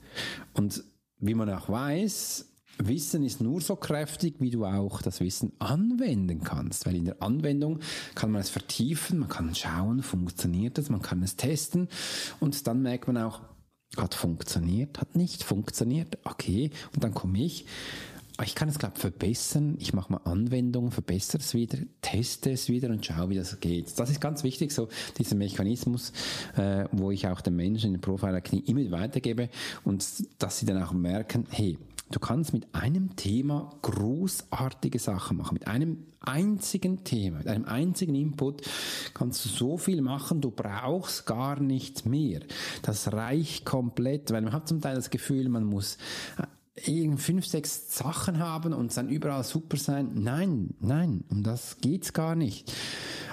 Und 0.54 0.85
wie 1.18 1.35
man 1.35 1.50
auch 1.50 1.68
weiß, 1.68 2.47
Wissen 2.80 3.25
ist 3.25 3.40
nur 3.40 3.61
so 3.61 3.75
kräftig, 3.75 4.37
wie 4.38 4.50
du 4.50 4.64
auch 4.64 5.02
das 5.02 5.18
Wissen 5.18 5.52
anwenden 5.59 6.42
kannst. 6.45 6.87
Weil 6.87 6.95
in 6.95 7.07
der 7.07 7.21
Anwendung 7.21 7.80
kann 8.14 8.30
man 8.30 8.40
es 8.40 8.50
vertiefen, 8.50 9.18
man 9.18 9.28
kann 9.28 9.52
schauen, 9.54 10.02
funktioniert 10.02 10.78
es, 10.78 10.88
man 10.88 11.02
kann 11.02 11.23
es 11.25 11.35
testen 11.35 11.88
und 12.38 12.68
dann 12.68 12.83
merkt 12.83 13.09
man 13.09 13.16
auch, 13.18 13.40
hat 13.97 14.14
funktioniert, 14.14 15.00
hat 15.00 15.16
nicht 15.16 15.42
funktioniert, 15.42 16.18
okay, 16.25 16.71
und 16.95 17.02
dann 17.04 17.14
komme 17.14 17.38
ich 17.38 17.66
ich 18.45 18.54
kann 18.54 18.68
es, 18.68 18.78
glaube 18.78 18.95
ich, 18.97 19.00
verbessern. 19.00 19.76
Ich 19.80 19.95
mache 19.95 20.12
mal 20.12 20.21
Anwendungen, 20.25 20.92
verbessere 20.92 21.42
es 21.42 21.54
wieder, 21.54 21.78
teste 22.02 22.52
es 22.52 22.68
wieder 22.68 22.88
und 22.90 23.04
schaue, 23.04 23.30
wie 23.30 23.35
das 23.35 23.59
geht. 23.59 23.99
Das 23.99 24.11
ist 24.11 24.21
ganz 24.21 24.45
wichtig, 24.45 24.71
so 24.71 24.88
dieser 25.18 25.35
Mechanismus, 25.35 26.12
äh, 26.57 26.85
wo 26.92 27.11
ich 27.11 27.26
auch 27.26 27.40
den 27.40 27.57
Menschen 27.57 27.88
in 27.88 27.92
den 27.95 28.00
Profiler 28.00 28.40
Knie 28.40 28.61
immer 28.61 28.88
weitergebe 28.92 29.49
und 29.85 30.04
dass 30.38 30.59
sie 30.59 30.66
dann 30.66 30.80
auch 30.80 30.92
merken, 30.92 31.47
hey, 31.50 31.78
Du 32.11 32.19
kannst 32.21 32.53
mit 32.53 32.75
einem 32.75 33.17
Thema 33.17 33.71
großartige 33.83 34.99
Sachen 34.99 35.37
machen. 35.37 35.55
Mit 35.55 35.67
einem 35.67 36.07
einzigen 36.21 37.05
Thema, 37.05 37.38
mit 37.38 37.49
einem 37.49 37.65
einzigen 37.65 38.15
Input 38.15 38.62
kannst 39.15 39.45
du 39.45 39.49
so 39.49 39.77
viel 39.79 40.03
machen, 40.03 40.41
du 40.41 40.50
brauchst 40.50 41.27
gar 41.27 41.61
nicht 41.61 42.07
mehr. 42.07 42.41
Das 42.83 43.12
reicht 43.12 43.65
komplett, 43.65 44.31
weil 44.31 44.43
man 44.43 44.53
hat 44.53 44.69
zum 44.69 44.81
Teil 44.81 44.97
das 44.97 45.11
Gefühl, 45.11 45.49
man 45.49 45.65
muss 45.65 45.99
fünf, 47.16 47.47
sechs 47.47 47.97
Sachen 47.97 48.38
haben 48.38 48.73
und 48.73 48.97
dann 48.97 49.08
überall 49.08 49.44
super 49.44 49.76
sein. 49.76 50.11
Nein, 50.14 50.75
nein, 50.80 51.25
um 51.30 51.42
das 51.42 51.78
geht's 51.80 52.12
gar 52.12 52.35
nicht. 52.35 52.73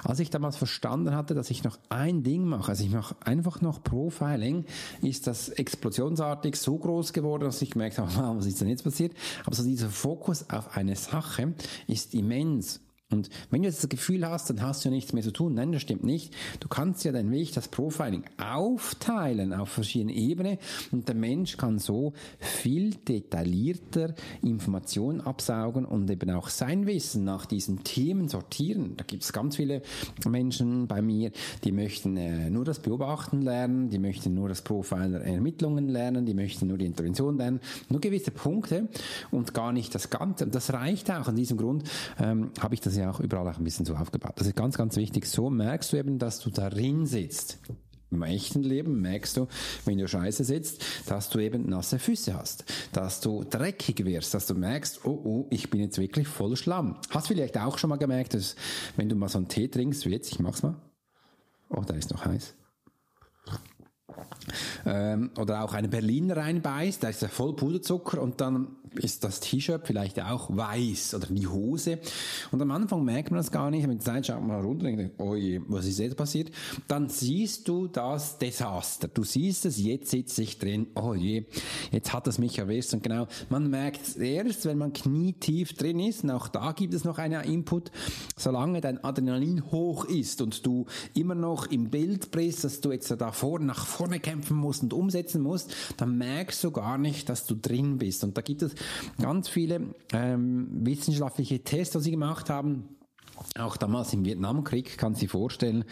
Als 0.03 0.19
ich 0.19 0.29
damals 0.29 0.55
verstanden 0.55 1.15
hatte, 1.15 1.33
dass 1.33 1.49
ich 1.49 1.63
noch 1.63 1.79
ein 1.89 2.23
Ding 2.23 2.45
mache, 2.45 2.69
also 2.69 2.83
ich 2.83 2.91
mache 2.91 3.15
einfach 3.21 3.61
noch 3.61 3.83
Profiling, 3.83 4.65
ist 5.01 5.25
das 5.27 5.49
explosionsartig 5.49 6.55
so 6.57 6.77
groß 6.77 7.11
geworden, 7.11 7.45
dass 7.45 7.61
ich 7.61 7.71
gemerkt 7.71 7.97
habe, 7.97 8.11
was 8.37 8.45
ist 8.45 8.61
denn 8.61 8.67
jetzt 8.67 8.83
passiert? 8.83 9.13
Aber 9.45 9.55
so 9.55 9.63
dieser 9.63 9.89
Fokus 9.89 10.49
auf 10.49 10.77
eine 10.77 10.95
Sache 10.95 11.53
ist 11.87 12.13
immens. 12.13 12.81
Und 13.11 13.29
wenn 13.51 13.61
du 13.61 13.67
jetzt 13.67 13.83
das 13.83 13.89
Gefühl 13.89 14.27
hast, 14.27 14.49
dann 14.49 14.63
hast 14.63 14.83
du 14.83 14.89
ja 14.89 14.95
nichts 14.95 15.13
mehr 15.13 15.21
zu 15.21 15.31
tun. 15.31 15.53
Nein, 15.53 15.71
das 15.71 15.83
stimmt 15.83 16.03
nicht. 16.03 16.33
Du 16.59 16.67
kannst 16.67 17.03
ja 17.05 17.11
deinen 17.11 17.31
Weg, 17.31 17.53
das 17.53 17.67
Profiling 17.67 18.23
aufteilen 18.41 19.53
auf 19.53 19.69
verschiedene 19.69 20.13
Ebenen 20.13 20.57
und 20.91 21.07
der 21.07 21.13
Mensch 21.13 21.55
kann 21.55 21.77
so 21.77 22.13
viel 22.39 22.95
detaillierter 22.95 24.15
Informationen 24.41 25.21
absaugen 25.21 25.85
und 25.85 26.09
eben 26.09 26.31
auch 26.31 26.49
sein 26.49 26.87
Wissen 26.87 27.23
nach 27.23 27.45
diesen 27.45 27.83
Themen 27.83 28.27
sortieren. 28.27 28.97
Da 28.97 29.03
gibt 29.03 29.21
es 29.21 29.31
ganz 29.31 29.57
viele 29.57 29.83
Menschen 30.27 30.87
bei 30.87 31.03
mir, 31.03 31.31
die 31.63 31.71
möchten 31.71 32.17
äh, 32.17 32.49
nur 32.49 32.65
das 32.65 32.79
Beobachten 32.79 33.43
lernen, 33.43 33.91
die 33.91 33.99
möchten 33.99 34.33
nur 34.33 34.49
das 34.49 34.63
Profiler 34.63 35.21
Ermittlungen 35.21 35.89
lernen, 35.89 36.25
die 36.25 36.33
möchten 36.33 36.65
nur 36.65 36.79
die 36.79 36.87
Intervention 36.87 37.37
lernen, 37.37 37.59
nur 37.87 38.01
gewisse 38.01 38.31
Punkte 38.31 38.89
und 39.29 39.53
gar 39.53 39.71
nicht 39.71 39.93
das 39.93 40.09
Ganze. 40.09 40.45
Und 40.45 40.55
das 40.55 40.73
reicht 40.73 41.11
auch. 41.11 41.27
An 41.27 41.35
diesem 41.35 41.57
Grund 41.57 41.83
ähm, 42.19 42.49
habe 42.59 42.73
ich 42.73 42.81
das 42.81 42.94
das 42.95 43.03
ja 43.03 43.11
auch 43.11 43.19
überall 43.19 43.47
auch 43.47 43.57
ein 43.57 43.63
bisschen 43.63 43.85
so 43.85 43.95
aufgebaut. 43.95 44.33
Das 44.35 44.47
ist 44.47 44.55
ganz, 44.55 44.77
ganz 44.77 44.95
wichtig. 44.95 45.25
So 45.27 45.49
merkst 45.49 45.93
du 45.93 45.97
eben, 45.97 46.19
dass 46.19 46.39
du 46.39 46.49
darin 46.49 47.05
sitzt. 47.05 47.59
Im 48.11 48.21
echten 48.21 48.63
Leben 48.63 49.01
merkst 49.01 49.35
du, 49.35 49.47
wenn 49.83 49.97
du 49.97 50.07
scheiße 50.07 50.43
sitzt, 50.43 50.83
dass 51.07 51.29
du 51.29 51.39
eben 51.39 51.67
nasse 51.67 51.99
Füße 51.99 52.33
hast, 52.33 52.63
dass 52.93 53.19
du 53.19 53.43
dreckig 53.43 54.05
wirst, 54.05 54.33
dass 54.33 54.45
du 54.45 54.53
merkst, 54.53 55.05
oh, 55.05 55.21
oh, 55.23 55.47
ich 55.49 55.69
bin 55.69 55.81
jetzt 55.81 55.97
wirklich 55.97 56.27
voll 56.27 56.55
Schlamm. 56.55 56.97
Hast 57.09 57.27
vielleicht 57.27 57.57
auch 57.57 57.77
schon 57.77 57.89
mal 57.89 57.97
gemerkt, 57.97 58.33
dass 58.33 58.55
wenn 58.95 59.09
du 59.09 59.15
mal 59.15 59.27
so 59.27 59.39
einen 59.39 59.49
Tee 59.49 59.67
trinkst, 59.67 60.05
wie 60.05 60.11
jetzt, 60.11 60.31
ich 60.31 60.39
mach's 60.39 60.63
mal. 60.63 60.75
Oh, 61.69 61.81
da 61.81 61.95
ist 61.95 62.11
noch 62.11 62.23
heiß. 62.25 62.55
Ähm, 64.85 65.31
oder 65.39 65.63
auch 65.63 65.73
eine 65.73 65.87
Berliner 65.87 66.37
reinbeißt, 66.37 67.03
da 67.03 67.09
ist 67.09 67.21
ja 67.21 67.27
voll 67.27 67.55
Puderzucker 67.55 68.21
und 68.21 68.41
dann 68.41 68.67
ist 68.99 69.23
das 69.23 69.39
T-Shirt 69.39 69.81
vielleicht 69.85 70.21
auch 70.21 70.55
weiß 70.55 71.15
oder 71.15 71.27
die 71.27 71.47
Hose. 71.47 71.99
Und 72.51 72.61
am 72.61 72.71
Anfang 72.71 73.03
merkt 73.03 73.31
man 73.31 73.37
das 73.37 73.51
gar 73.51 73.71
nicht. 73.71 73.87
Mit 73.87 73.99
der 73.99 74.05
Zeit 74.13 74.27
schaut 74.27 74.45
man 74.45 74.61
runter 74.63 74.87
und 74.87 74.97
denkt, 74.97 75.15
oh 75.19 75.35
was 75.67 75.85
ist 75.85 75.99
jetzt 75.99 76.15
passiert? 76.15 76.51
Dann 76.87 77.09
siehst 77.09 77.67
du 77.67 77.87
das 77.87 78.37
Desaster. 78.37 79.07
Du 79.07 79.23
siehst 79.23 79.65
es, 79.65 79.79
jetzt 79.79 80.11
sitze 80.11 80.43
ich 80.43 80.59
drin, 80.59 80.87
oh 80.95 81.13
je, 81.13 81.45
jetzt 81.91 82.13
hat 82.13 82.27
es 82.27 82.37
mich 82.37 82.57
erwischt. 82.59 82.93
Und 82.93 83.03
genau, 83.03 83.27
man 83.49 83.69
merkt 83.69 84.07
es 84.07 84.15
erst, 84.15 84.65
wenn 84.65 84.77
man 84.77 84.93
knietief 84.93 85.73
drin 85.73 85.99
ist. 85.99 86.23
Und 86.23 86.31
auch 86.31 86.47
da 86.47 86.71
gibt 86.71 86.93
es 86.93 87.03
noch 87.03 87.17
einen 87.17 87.43
Input. 87.43 87.91
Solange 88.37 88.81
dein 88.81 89.03
Adrenalin 89.03 89.71
hoch 89.71 90.05
ist 90.05 90.41
und 90.41 90.65
du 90.65 90.85
immer 91.13 91.35
noch 91.35 91.67
im 91.67 91.89
Bild 91.89 92.31
bist, 92.31 92.63
dass 92.63 92.81
du 92.81 92.91
jetzt 92.91 93.09
da 93.11 93.31
vorne 93.31 93.65
nach 93.65 93.85
vorne 93.85 94.14
kämpfen 94.19 94.57
musst 94.57 94.83
und 94.83 94.93
umsetzen 94.93 95.41
musst, 95.41 95.73
dann 95.97 96.17
merkst 96.17 96.63
du 96.63 96.71
gar 96.71 96.97
nicht, 96.97 97.29
dass 97.29 97.45
du 97.45 97.55
drin 97.55 97.97
bist. 97.97 98.23
Und 98.23 98.37
da 98.37 98.41
gibt 98.41 98.61
es 98.61 98.75
ganz 99.21 99.49
viele 99.49 99.95
ähm, 100.13 100.67
wissenschaftliche 100.71 101.63
Tests, 101.63 101.93
die 101.93 102.03
sie 102.03 102.11
gemacht 102.11 102.49
haben. 102.49 102.89
Auch 103.59 103.75
damals 103.75 104.13
im 104.13 104.23
Vietnamkrieg, 104.23 104.97
kann 104.97 105.13
sich 105.13 105.29
vorstellen, 105.29 105.83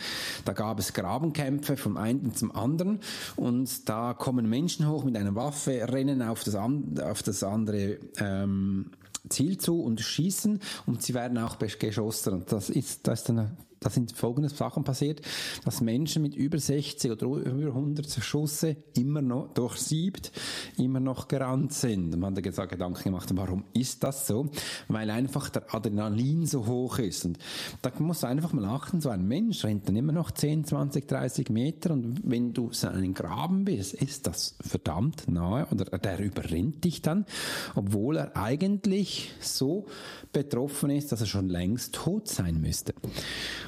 da 0.45 0.53
gab 0.53 0.79
es 0.79 0.93
Grabenkämpfe 0.93 1.75
vom 1.75 1.97
einen 1.97 2.33
zum 2.33 2.55
anderen 2.55 2.99
und 3.35 3.89
da 3.89 4.13
kommen 4.13 4.47
Menschen 4.47 4.87
hoch 4.87 5.03
mit 5.03 5.17
einer 5.17 5.35
Waffe, 5.35 5.87
rennen 5.91 6.21
auf 6.21 6.45
das, 6.45 6.55
auf 6.55 7.21
das 7.21 7.43
andere 7.43 7.99
ähm, 8.17 8.91
Ziel 9.29 9.57
zu 9.57 9.81
und 9.81 10.01
schießen 10.01 10.59
und 10.85 11.01
sie 11.01 11.13
werden 11.13 11.37
auch 11.37 11.57
geschossen. 11.59 12.33
Und 12.33 12.51
das 12.51 12.69
ist, 12.69 13.07
das 13.07 13.19
ist 13.19 13.29
dann 13.29 13.57
da 13.83 13.89
sind 13.89 14.11
folgende 14.13 14.49
Sachen 14.49 14.83
passiert, 14.83 15.21
dass 15.65 15.81
Menschen 15.81 16.21
mit 16.21 16.35
über 16.35 16.57
60 16.57 17.11
oder 17.11 17.25
über 17.25 17.67
100 17.67 18.09
Schüsse 18.23 18.77
immer 18.95 19.21
noch 19.21 19.53
durchsiebt, 19.53 20.31
immer 20.77 20.99
noch 20.99 21.27
gerannt 21.27 21.73
sind. 21.73 22.13
Und 22.13 22.19
man 22.19 22.35
hat 22.35 22.43
gesagt, 22.43 22.71
Gedanken 22.71 23.03
gemacht, 23.03 23.29
warum 23.33 23.65
ist 23.73 24.03
das 24.03 24.27
so? 24.27 24.49
Weil 24.87 25.09
einfach 25.09 25.49
der 25.49 25.73
Adrenalin 25.73 26.45
so 26.45 26.65
hoch 26.65 26.99
ist. 26.99 27.25
Und 27.25 27.37
da 27.81 27.91
muss 27.99 28.23
einfach 28.23 28.53
mal 28.53 28.65
achten, 28.65 29.01
so 29.01 29.09
ein 29.09 29.27
Mensch 29.27 29.63
rennt 29.63 29.87
dann 29.87 29.95
immer 29.95 30.13
noch 30.13 30.31
10, 30.31 30.65
20, 30.65 31.07
30 31.07 31.49
Meter 31.49 31.91
und 31.91 32.21
wenn 32.23 32.53
du 32.53 32.71
so 32.71 32.87
einen 32.87 33.13
Graben 33.13 33.65
bist, 33.65 33.93
ist 33.93 34.27
das 34.27 34.55
verdammt 34.61 35.27
nahe 35.27 35.67
oder 35.71 35.85
der 35.97 36.19
überrennt 36.19 36.83
dich 36.83 37.01
dann, 37.01 37.25
obwohl 37.75 38.17
er 38.17 38.37
eigentlich 38.37 39.31
so 39.39 39.87
betroffen 40.31 40.89
ist, 40.89 41.11
dass 41.11 41.21
er 41.21 41.27
schon 41.27 41.49
längst 41.49 41.95
tot 41.95 42.27
sein 42.27 42.59
müsste. 42.59 42.93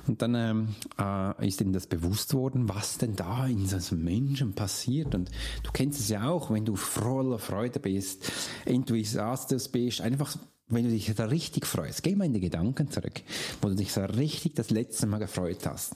Und 0.07 0.21
dann 0.21 0.35
ähm, 0.35 0.75
äh, 1.00 1.47
ist 1.47 1.62
ihm 1.62 1.74
das 1.74 1.88
bewusst 1.88 2.33
worden, 2.33 2.69
was 2.69 2.97
denn 2.97 3.15
da 3.15 3.47
in 3.47 3.67
einem 3.67 4.03
Menschen 4.03 4.53
passiert. 4.53 5.15
Und 5.15 5.31
du 5.63 5.71
kennst 5.71 6.00
es 6.00 6.09
ja 6.09 6.29
auch, 6.29 6.51
wenn 6.51 6.65
du 6.65 6.75
voller 6.75 7.39
Freude 7.39 7.79
bist, 7.79 8.31
Enthusiastus 8.65 9.69
bist, 9.69 10.01
einfach 10.01 10.38
wenn 10.67 10.85
du 10.85 10.89
dich 10.89 11.13
da 11.13 11.25
richtig 11.25 11.65
freust, 11.65 12.01
geh 12.01 12.15
mal 12.15 12.25
in 12.25 12.33
die 12.33 12.39
Gedanken 12.39 12.89
zurück, 12.89 13.21
wo 13.62 13.69
du 13.69 13.75
dich 13.75 13.93
so 13.93 14.03
richtig 14.03 14.55
das 14.55 14.71
letzte 14.71 15.05
Mal 15.05 15.19
gefreut 15.19 15.65
hast. 15.65 15.95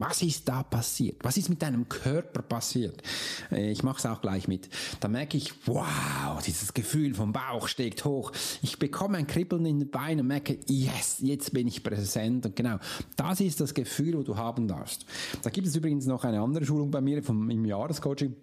Was 0.00 0.22
ist 0.22 0.48
da 0.48 0.62
passiert? 0.62 1.16
Was 1.24 1.36
ist 1.36 1.48
mit 1.48 1.60
deinem 1.60 1.88
Körper 1.88 2.40
passiert? 2.40 3.02
Äh, 3.50 3.72
ich 3.72 3.82
mache 3.82 3.98
es 3.98 4.06
auch 4.06 4.20
gleich 4.20 4.46
mit. 4.46 4.68
Da 5.00 5.08
merke 5.08 5.36
ich, 5.36 5.52
wow, 5.66 6.40
dieses 6.46 6.72
Gefühl 6.72 7.14
vom 7.14 7.32
Bauch 7.32 7.66
steigt 7.66 8.04
hoch. 8.04 8.30
Ich 8.62 8.78
bekomme 8.78 9.18
ein 9.18 9.26
Kribbeln 9.26 9.66
in 9.66 9.80
den 9.80 9.90
Beinen 9.90 10.20
und 10.20 10.28
merke, 10.28 10.56
yes, 10.66 11.16
jetzt 11.20 11.52
bin 11.52 11.66
ich 11.66 11.82
präsent. 11.82 12.46
Und 12.46 12.54
genau, 12.54 12.78
das 13.16 13.40
ist 13.40 13.60
das 13.60 13.74
Gefühl, 13.74 14.16
wo 14.16 14.22
du 14.22 14.36
haben 14.36 14.68
darfst. 14.68 15.04
Da 15.42 15.50
gibt 15.50 15.66
es 15.66 15.74
übrigens 15.74 16.06
noch 16.06 16.22
eine 16.22 16.40
andere 16.40 16.64
Schulung 16.64 16.92
bei 16.92 17.00
mir 17.00 17.20
vom, 17.24 17.50
im 17.50 17.64
Jahrescoaching. 17.64 18.36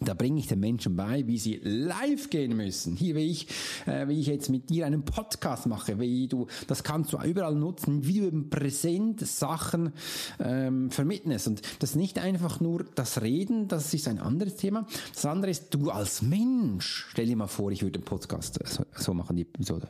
Da 0.00 0.14
bringe 0.14 0.40
ich 0.40 0.46
den 0.46 0.58
Menschen 0.58 0.96
bei, 0.96 1.26
wie 1.26 1.36
sie 1.36 1.60
live 1.62 2.30
gehen 2.30 2.56
müssen. 2.56 2.96
Hier, 2.96 3.14
wie 3.14 3.30
ich, 3.30 3.46
äh, 3.86 4.08
wie 4.08 4.18
ich 4.18 4.26
jetzt 4.26 4.48
mit 4.48 4.70
dir 4.70 4.86
einen 4.86 5.04
Podcast 5.04 5.66
mache, 5.66 6.00
wie 6.00 6.28
du, 6.28 6.46
das 6.66 6.82
kannst 6.82 7.12
du 7.12 7.18
überall 7.18 7.54
nutzen, 7.54 8.06
wie 8.06 8.20
du 8.20 8.26
eben 8.26 8.48
präsent 8.48 9.20
Sachen 9.20 9.92
ähm, 10.40 10.90
vermittelst. 10.90 11.46
Und 11.46 11.62
das 11.80 11.90
ist 11.90 11.96
nicht 11.96 12.18
einfach 12.18 12.58
nur 12.58 12.84
das 12.94 13.20
Reden, 13.20 13.68
das 13.68 13.92
ist 13.92 14.08
ein 14.08 14.18
anderes 14.18 14.56
Thema. 14.56 14.86
Das 15.12 15.26
andere 15.26 15.50
ist, 15.50 15.74
du 15.74 15.90
als 15.90 16.22
Mensch, 16.22 17.08
stell 17.10 17.26
dir 17.26 17.36
mal 17.36 17.46
vor, 17.46 17.70
ich 17.70 17.82
würde 17.82 17.98
den 17.98 18.04
Podcast 18.04 18.58
so, 18.64 18.84
so 18.96 19.12
machen, 19.12 19.36
die 19.36 19.42
Episode. 19.42 19.88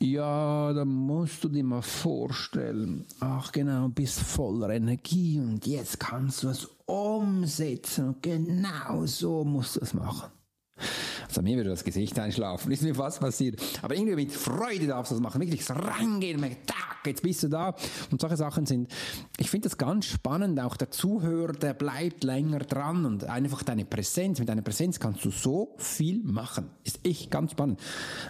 Ja, 0.00 0.72
da 0.72 0.84
musst 0.84 1.42
du 1.42 1.48
dir 1.48 1.64
mal 1.64 1.82
vorstellen, 1.82 3.04
ach 3.18 3.50
genau, 3.50 3.88
bist 3.88 4.20
voller 4.20 4.70
Energie 4.70 5.40
und 5.40 5.66
jetzt 5.66 5.98
kannst 5.98 6.44
du 6.44 6.48
es 6.50 6.68
umsetzen 6.86 8.08
und 8.08 8.22
genau 8.22 9.06
so 9.06 9.44
musst 9.44 9.74
du 9.74 9.80
es 9.80 9.94
machen. 9.94 10.30
Also 11.28 11.42
mir 11.42 11.56
würde 11.56 11.70
das 11.70 11.84
Gesicht 11.84 12.18
einschlafen, 12.18 12.72
ist 12.72 12.82
mir 12.82 12.94
fast 12.94 13.20
passiert. 13.20 13.60
Aber 13.82 13.94
irgendwie 13.94 14.16
mit 14.16 14.32
Freude 14.32 14.86
darfst 14.86 15.12
du 15.12 15.16
das 15.16 15.22
machen, 15.22 15.40
wirklich 15.40 15.68
merken, 15.68 16.56
tack, 16.66 17.06
jetzt 17.06 17.22
bist 17.22 17.42
du 17.42 17.48
da. 17.48 17.74
Und 18.10 18.20
solche 18.20 18.36
Sachen 18.36 18.66
sind, 18.66 18.90
ich 19.38 19.50
finde 19.50 19.68
das 19.68 19.78
ganz 19.78 20.06
spannend, 20.06 20.58
auch 20.60 20.76
der 20.76 20.90
Zuhörer, 20.90 21.52
der 21.52 21.74
bleibt 21.74 22.24
länger 22.24 22.60
dran 22.60 23.04
und 23.04 23.24
einfach 23.24 23.62
deine 23.62 23.84
Präsenz, 23.84 24.38
mit 24.38 24.48
deiner 24.48 24.62
Präsenz 24.62 24.98
kannst 24.98 25.24
du 25.24 25.30
so 25.30 25.74
viel 25.76 26.22
machen. 26.24 26.70
Ist 26.84 27.04
echt 27.04 27.30
ganz 27.30 27.52
spannend. 27.52 27.80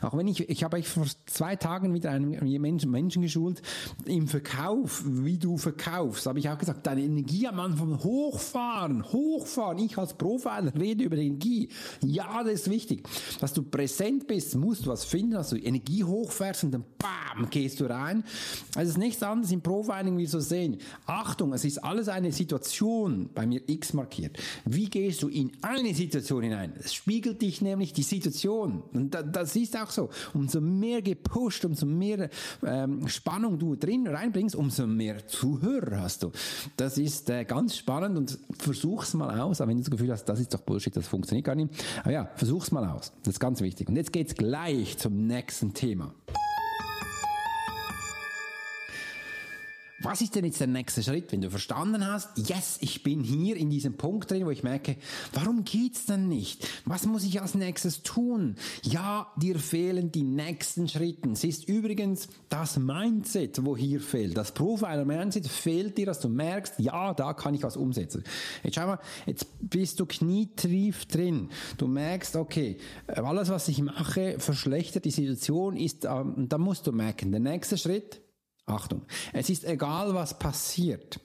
Auch 0.03 0.17
wenn 0.17 0.27
ich, 0.27 0.49
ich 0.49 0.65
habe 0.65 0.83
vor 0.83 1.07
zwei 1.27 1.57
Tagen 1.57 1.93
mit 1.93 2.07
einem 2.07 2.31
Menschen, 2.61 2.91
Menschen 2.91 3.23
geschult, 3.23 3.63
im 4.05 4.27
Verkauf, 4.27 5.03
wie 5.07 5.39
du 5.39 5.57
verkaufst, 5.57 6.27
habe 6.27 6.39
ich 6.39 6.49
auch 6.49 6.59
gesagt, 6.59 6.87
deine 6.87 7.03
Energie 7.03 7.47
am 7.47 7.61
Anfang 7.61 8.03
hochfahren, 8.03 9.05
hochfahren. 9.05 9.79
Ich 9.79 9.97
als 9.99 10.15
Profiler 10.15 10.73
rede 10.75 11.05
über 11.05 11.17
Energie. 11.17 11.69
Ja, 12.03 12.43
das 12.43 12.55
ist 12.55 12.71
wichtig 12.71 12.88
wichtig, 12.89 13.09
dass 13.41 13.53
du 13.53 13.63
präsent 13.63 14.27
bist, 14.27 14.55
musst 14.57 14.87
du 14.87 14.91
was 14.91 15.05
finden, 15.05 15.33
dass 15.33 15.51
du 15.51 15.57
Energie 15.57 16.05
hochfährst 16.05 16.65
und 16.65 16.73
dann 16.73 16.85
bam, 16.99 17.49
gehst 17.51 17.81
du 17.81 17.89
rein. 17.89 18.25
Also 18.75 18.91
es 18.91 18.97
ist 18.97 18.99
nichts 18.99 19.23
anderes 19.23 19.53
im 19.53 19.61
Profiling, 19.61 20.17
wie 20.17 20.23
wir 20.23 20.29
so 20.29 20.41
sehen. 20.41 20.79
Achtung, 21.07 21.53
es 21.53 21.65
ist 21.65 21.79
alles 21.79 22.09
eine 22.09 22.33
Situation, 22.33 23.31
bei 23.35 23.47
mir 23.47 23.61
X 23.67 23.93
markiert. 23.93 24.39
Wie 24.65 24.89
gehst 24.89 25.23
du 25.23 25.29
in 25.29 25.53
eine 25.63 25.95
Situation 25.95 26.43
hinein? 26.43 26.73
Es 26.79 26.95
spiegelt 26.95 27.43
dich 27.43 27.63
nämlich 27.63 27.93
die 27.93 28.03
Situation. 28.03 28.83
Und 28.93 29.17
das 29.33 29.57
ist 29.57 29.77
auch 29.77 29.91
so. 29.91 30.11
Umso 30.35 30.61
mehr 30.61 31.03
gepusht, 31.03 31.65
umso 31.65 31.87
mehr 31.87 32.31
ähm, 32.65 33.09
Spannung 33.09 33.59
du 33.59 33.77
drin 33.77 34.07
reinbringst, 34.07 34.57
umso 34.57 34.87
mehr 34.87 35.27
Zuhörer 35.27 36.01
hast 36.01 36.23
du. 36.23 36.33
Das 36.77 36.99
ist 36.99 37.31
äh, 37.31 37.45
ganz 37.45 37.77
spannend 37.77 38.17
und 38.17 38.39
versuch's 38.59 39.15
mal 39.15 39.41
aus, 39.41 39.61
aber 39.61 39.71
wenn 39.71 39.79
du 39.79 39.83
das 39.83 39.91
Gefühl 39.91 40.11
hast, 40.11 40.25
das 40.25 40.41
ist 40.41 40.55
doch 40.55 40.61
Bullshit, 40.61 40.95
das 40.97 41.07
funktioniert 41.07 41.47
gar 41.47 41.55
nicht. 41.55 41.71
Aber 42.03 42.13
ja, 42.13 42.29
versuch's 42.37 42.71
mal 42.71 42.78
aus. 42.85 43.13
Das 43.23 43.35
ist 43.35 43.41
ganz 43.41 43.61
wichtig. 43.61 43.89
Und 43.89 43.97
jetzt 43.97 44.13
geht's 44.13 44.35
gleich 44.35 44.99
zum 44.99 45.27
nächsten 45.27 45.75
Thema. 45.75 46.15
Was 50.11 50.23
ist 50.23 50.35
denn 50.35 50.47
jetzt 50.47 50.59
der 50.59 50.69
nächste 50.69 51.03
Schritt, 51.03 51.31
wenn 51.33 51.43
du 51.43 51.51
verstanden 51.51 52.07
hast, 52.07 52.31
yes, 52.39 52.79
ich 52.81 53.03
bin 53.03 53.23
hier 53.23 53.57
in 53.59 53.69
diesem 53.69 53.99
Punkt 53.99 54.31
drin, 54.31 54.47
wo 54.47 54.51
ich 54.51 54.63
merke, 54.63 54.97
warum 55.35 55.65
geht's 55.65 56.07
denn 56.07 56.29
nicht? 56.29 56.67
Was 56.87 57.05
muss 57.05 57.25
ich 57.25 57.43
als 57.43 57.55
nächstes 57.55 58.03
tun? 58.03 58.57
Ja, 58.85 59.31
dir 59.37 59.59
fehlen 59.59 60.11
die 60.11 60.23
nächsten 60.23 60.89
Schritte. 60.89 61.29
Es 61.29 61.45
ist 61.45 61.69
übrigens 61.69 62.29
das 62.49 62.79
Mindset, 62.79 63.63
wo 63.67 63.77
hier 63.77 64.01
fehlt. 64.01 64.35
Das 64.35 64.53
Profiler 64.53 65.05
Mindset 65.05 65.47
fehlt 65.47 65.99
dir, 65.99 66.07
dass 66.07 66.21
du 66.21 66.31
merkst, 66.31 66.79
ja, 66.79 67.13
da 67.13 67.35
kann 67.35 67.53
ich 67.53 67.63
was 67.63 67.77
umsetzen. 67.77 68.25
Jetzt 68.63 68.77
schau 68.77 68.87
mal, 68.87 69.01
jetzt 69.27 69.47
bist 69.61 70.01
du 70.01 70.07
knietief 70.07 71.05
drin. 71.05 71.51
Du 71.77 71.87
merkst, 71.87 72.35
okay, 72.37 72.79
alles, 73.09 73.51
was 73.51 73.69
ich 73.69 73.83
mache, 73.83 74.37
verschlechtert 74.39 75.05
die 75.05 75.11
Situation, 75.11 75.77
ist, 75.77 76.07
ähm, 76.07 76.49
da 76.49 76.57
musst 76.57 76.87
du 76.87 76.93
merken, 76.93 77.31
der 77.31 77.41
nächste 77.41 77.77
Schritt, 77.77 78.23
Achtung, 78.69 79.03
es 79.33 79.51
ist 79.51 79.65
egal, 79.65 80.15
was 80.15 80.39
passiert. 80.39 81.21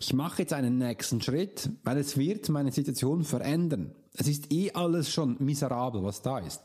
Ich 0.00 0.12
mache 0.14 0.42
jetzt 0.42 0.52
einen 0.52 0.78
nächsten 0.78 1.20
Schritt, 1.20 1.70
weil 1.84 1.98
es 1.98 2.16
wird 2.16 2.48
meine 2.48 2.72
Situation 2.72 3.22
verändern. 3.22 3.94
Es 4.16 4.26
ist 4.26 4.52
eh 4.52 4.72
alles 4.72 5.12
schon 5.12 5.36
miserabel, 5.38 6.02
was 6.02 6.20
da 6.20 6.38
ist. 6.40 6.62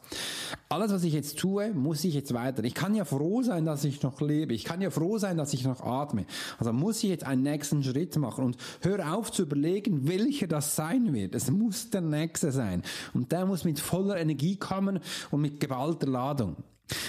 Alles, 0.68 0.92
was 0.92 1.04
ich 1.04 1.14
jetzt 1.14 1.38
tue, 1.38 1.74
muss 1.74 2.04
ich 2.04 2.16
jetzt 2.16 2.34
weiter. 2.34 2.64
Ich 2.64 2.74
kann 2.74 2.96
ja 2.96 3.06
froh 3.06 3.44
sein, 3.44 3.66
dass 3.66 3.84
ich 3.84 4.02
noch 4.02 4.20
lebe. 4.20 4.54
Ich 4.54 4.64
kann 4.64 4.82
ja 4.82 4.90
froh 4.90 5.20
sein, 5.20 5.38
dass 5.38 5.54
ich 5.54 5.64
noch 5.64 5.82
atme. 5.82 6.26
Also 6.58 6.74
muss 6.74 7.04
ich 7.04 7.10
jetzt 7.10 7.24
einen 7.24 7.44
nächsten 7.44 7.84
Schritt 7.84 8.18
machen 8.18 8.46
und 8.46 8.58
hör 8.82 9.14
auf 9.14 9.32
zu 9.32 9.44
überlegen, 9.44 10.08
welcher 10.08 10.48
das 10.48 10.76
sein 10.76 11.14
wird. 11.14 11.36
Es 11.36 11.52
muss 11.52 11.92
der 11.92 12.02
nächste 12.02 12.52
sein. 12.52 12.82
Und 13.14 13.32
der 13.32 13.46
muss 13.46 13.64
mit 13.64 13.80
voller 13.80 14.18
Energie 14.18 14.56
kommen 14.56 15.00
und 15.30 15.42
mit 15.42 15.60
geballter 15.60 16.08
Ladung. 16.08 16.56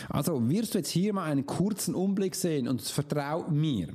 Also 0.08 0.48
wirst 0.48 0.74
du 0.74 0.78
jetzt 0.78 0.90
hier 0.90 1.12
mal 1.12 1.24
einen 1.24 1.46
kurzen 1.46 1.94
Umblick 1.94 2.34
sehen 2.34 2.68
und 2.68 2.82
vertrau 2.82 3.48
mir. 3.48 3.88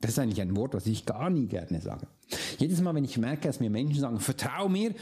Das 0.00 0.12
ist 0.12 0.18
eigentlich 0.18 0.40
ein 0.40 0.56
Wort, 0.56 0.74
was 0.74 0.86
ich 0.86 1.06
gar 1.06 1.30
nie 1.30 1.46
gerne 1.46 1.80
sage. 1.80 2.06
Jedes 2.58 2.80
Mal, 2.80 2.94
wenn 2.94 3.04
ich 3.04 3.16
merke, 3.18 3.48
dass 3.48 3.60
mir 3.60 3.70
Menschen 3.70 4.00
sagen, 4.00 4.20
vertrau 4.20 4.68
mir, 4.68 4.94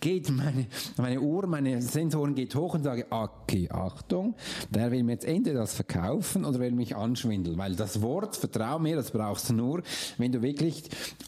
geht 0.00 0.30
meine, 0.30 0.66
meine 0.96 1.20
Ohren, 1.20 1.50
meine 1.50 1.82
Sensoren 1.82 2.34
geht 2.34 2.54
hoch 2.54 2.74
und 2.74 2.82
sage, 2.82 3.06
okay, 3.10 3.68
Achtung, 3.70 4.34
der 4.70 4.90
will 4.90 5.02
mir 5.02 5.12
jetzt 5.12 5.24
entweder 5.24 5.60
das 5.60 5.74
verkaufen 5.74 6.44
oder 6.44 6.60
will 6.60 6.72
mich 6.72 6.96
anschwindeln, 6.96 7.58
weil 7.58 7.74
das 7.74 8.02
Wort 8.02 8.36
vertrau 8.36 8.78
mir, 8.78 8.96
das 8.96 9.10
brauchst 9.10 9.50
du 9.50 9.54
nur, 9.54 9.82
wenn 10.18 10.32
du 10.32 10.42
wirklich 10.42 10.84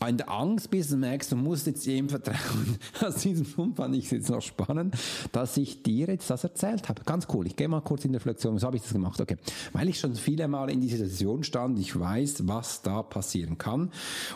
in 0.06 0.16
der 0.16 0.30
Angst 0.30 0.70
bist 0.70 0.92
und 0.92 1.00
merkst, 1.00 1.32
du 1.32 1.36
musst 1.36 1.66
jetzt 1.66 1.86
ihm 1.86 2.08
vertrauen. 2.08 2.78
Aus 3.04 3.16
diesem 3.16 3.46
Grund 3.52 3.76
fand 3.76 3.94
ich 3.94 4.06
es 4.06 4.10
jetzt 4.10 4.30
noch 4.30 4.42
spannend, 4.42 4.96
dass 5.32 5.56
ich 5.56 5.82
dir 5.82 6.06
jetzt 6.08 6.30
das 6.30 6.44
erzählt 6.44 6.88
habe. 6.88 7.02
Ganz 7.04 7.26
cool. 7.32 7.46
Ich 7.46 7.56
gehe 7.56 7.68
mal 7.68 7.80
kurz 7.80 8.04
in 8.04 8.12
die 8.12 8.16
Reflexion. 8.16 8.54
Wieso 8.54 8.66
habe 8.66 8.76
ich 8.76 8.82
das 8.82 8.92
gemacht? 8.92 9.20
Okay. 9.20 9.36
Weil 9.72 9.88
ich 9.88 9.98
schon 9.98 10.14
viele 10.14 10.48
Mal 10.48 10.70
in 10.70 10.80
dieser 10.80 10.98
Situation 10.98 11.44
stand, 11.44 11.78
ich 11.78 11.98
weiß, 11.98 12.46
was 12.46 12.82
da 12.82 13.02
passieren 13.02 13.58
kann 13.58 13.90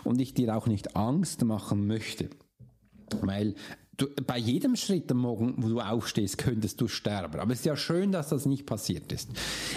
und 0.05 0.21
ich 0.21 0.35
dir 0.35 0.57
auch 0.57 0.67
nicht 0.67 0.97
Angst 0.97 1.45
machen 1.45 1.87
möchte. 1.87 2.30
Weil 3.23 3.54
du, 4.00 4.08
bei 4.26 4.39
jedem 4.39 4.76
Schritt 4.76 5.10
am 5.10 5.19
Morgen, 5.19 5.54
wo 5.58 5.69
du 5.69 5.80
aufstehst, 5.80 6.39
könntest 6.39 6.80
du 6.80 6.89
sterben. 6.89 7.41
Aber 7.41 7.52
es 7.52 7.60
ist 7.60 7.65
ja 7.65 7.76
schön, 7.76 8.13
dass 8.13 8.28
das 8.28 8.47
nicht 8.47 8.67
passiert 8.67 9.13
ist. 9.13 9.30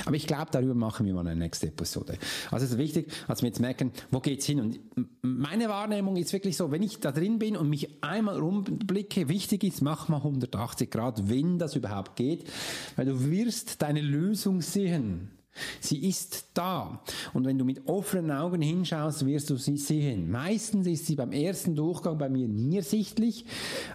Aber 0.05 0.15
ich 0.15 0.27
glaube, 0.27 0.47
darüber 0.51 0.75
machen 0.75 1.05
wir 1.05 1.13
mal 1.13 1.21
eine 1.27 1.36
nächste 1.36 1.67
Episode. 1.67 2.17
Also 2.51 2.65
es 2.65 2.71
ist 2.71 2.77
wichtig, 2.77 3.12
dass 3.27 3.41
wir 3.41 3.47
jetzt 3.47 3.59
merken, 3.59 3.91
wo 4.12 4.19
geht's 4.19 4.45
hin? 4.45 4.59
Und 4.59 4.79
meine 5.21 5.69
Wahrnehmung 5.69 6.15
ist 6.17 6.33
wirklich 6.33 6.57
so, 6.57 6.71
wenn 6.71 6.83
ich 6.83 6.99
da 6.99 7.12
drin 7.12 7.39
bin 7.39 7.57
und 7.57 7.69
mich 7.69 8.03
einmal 8.03 8.39
rumblicke, 8.39 9.29
wichtig 9.29 9.63
ist, 9.63 9.81
mach 9.81 10.07
mal 10.07 10.17
180 10.17 10.89
Grad, 10.89 11.29
wenn 11.29 11.59
das 11.59 11.75
überhaupt 11.75 12.15
geht, 12.15 12.49
weil 12.95 13.05
du 13.05 13.29
wirst 13.29 13.81
deine 13.81 14.01
Lösung 14.01 14.62
sehen. 14.62 15.31
Sie 15.79 16.07
ist 16.07 16.47
da. 16.53 17.01
Und 17.33 17.45
wenn 17.45 17.57
du 17.57 17.65
mit 17.65 17.87
offenen 17.87 18.31
Augen 18.31 18.61
hinschaust, 18.61 19.25
wirst 19.25 19.49
du 19.49 19.57
sie 19.57 19.77
sehen. 19.77 20.31
Meistens 20.31 20.87
ist 20.87 21.05
sie 21.05 21.15
beim 21.15 21.31
ersten 21.31 21.75
Durchgang 21.75 22.17
bei 22.17 22.29
mir 22.29 22.47
nie 22.47 22.77
ersichtlich. 22.77 23.45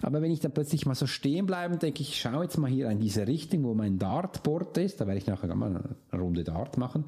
Aber 0.02 0.22
wenn 0.22 0.30
ich 0.30 0.40
dann 0.40 0.52
plötzlich 0.52 0.86
mal 0.86 0.94
so 0.94 1.06
stehen 1.06 1.46
bleibe 1.46 1.74
und 1.74 1.82
denke, 1.82 2.02
ich 2.02 2.20
schaue 2.20 2.44
jetzt 2.44 2.58
mal 2.58 2.70
hier 2.70 2.88
in 2.90 3.00
diese 3.00 3.26
Richtung, 3.26 3.64
wo 3.64 3.74
mein 3.74 3.98
Dartboard 3.98 4.78
ist, 4.78 5.00
da 5.00 5.06
werde 5.06 5.18
ich 5.18 5.26
nachher 5.26 5.54
mal 5.54 5.96
eine 6.12 6.20
Runde 6.20 6.44
Dart 6.44 6.78
machen, 6.78 7.04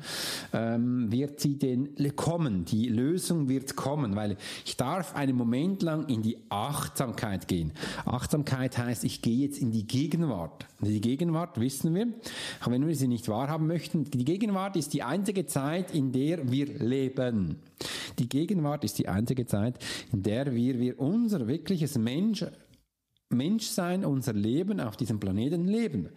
ähm, 0.52 1.10
wird 1.12 1.40
sie 1.40 1.58
denn 1.58 1.90
kommen. 2.16 2.64
Die 2.64 2.88
Lösung 2.88 3.48
wird 3.48 3.76
kommen, 3.76 4.16
weil 4.16 4.36
ich 4.64 4.76
darf 4.76 5.14
einen 5.14 5.36
Moment 5.36 5.82
lang 5.82 6.08
in 6.08 6.22
die 6.22 6.38
Achtsamkeit 6.48 7.48
gehen. 7.48 7.72
Achtsamkeit 8.04 8.76
heißt, 8.78 9.04
ich 9.04 9.22
gehe 9.22 9.46
jetzt 9.46 9.58
in 9.58 9.70
die 9.70 9.86
Gegenwart. 9.86 10.66
Die 10.80 11.00
Gegenwart 11.00 11.60
wissen 11.60 11.94
wir, 11.94 12.08
auch 12.62 12.70
wenn 12.70 12.86
wir 12.86 12.96
sie 12.96 13.08
nicht 13.08 13.28
wahrhaben 13.28 13.66
möchten, 13.66 14.04
die 14.04 14.24
Gegenwart 14.24 14.39
ist 14.76 14.92
die 14.92 15.03
einzige 15.03 15.46
Zeit, 15.46 15.94
in 15.94 16.12
der 16.12 16.50
wir 16.50 16.66
leben. 16.66 17.57
Die 18.18 18.29
Gegenwart 18.29 18.85
ist 18.85 18.98
die 18.98 19.09
einzige 19.09 19.46
Zeit, 19.46 19.79
in 20.12 20.22
der 20.22 20.55
wir, 20.55 20.79
wir 20.79 20.98
unser 20.98 21.46
wirkliches 21.46 21.98
Mensch, 21.98 22.44
Menschsein, 23.29 24.05
unser 24.05 24.33
Leben 24.33 24.81
auf 24.81 24.96
diesem 24.96 25.20
Planeten 25.20 25.68
leben. 25.68 26.09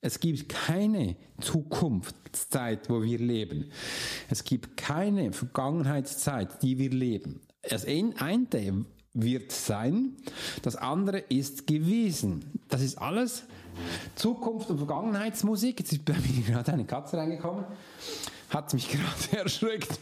Es 0.00 0.20
gibt 0.20 0.48
keine 0.48 1.16
Zukunftszeit, 1.40 2.88
wo 2.88 3.02
wir 3.02 3.18
leben. 3.18 3.70
Es 4.28 4.44
gibt 4.44 4.76
keine 4.76 5.32
Vergangenheitszeit, 5.32 6.62
die 6.62 6.78
wir 6.78 6.90
leben. 6.90 7.40
Das 7.62 7.84
eine 7.84 8.86
wird 9.14 9.50
sein, 9.50 10.16
das 10.62 10.76
andere 10.76 11.18
ist 11.18 11.66
gewesen. 11.66 12.44
Das 12.68 12.82
ist 12.82 12.98
alles 12.98 13.44
Zukunft- 14.14 14.70
und 14.70 14.78
Vergangenheitsmusik. 14.78 15.80
Jetzt 15.80 15.92
ist 15.92 16.04
bei 16.04 16.14
mir 16.14 16.42
gerade 16.46 16.72
eine 16.72 16.84
Katze 16.84 17.16
reingekommen 17.16 17.64
hat 18.50 18.72
mich 18.72 18.88
gerade 19.30 19.42
erschreckt, 19.42 20.00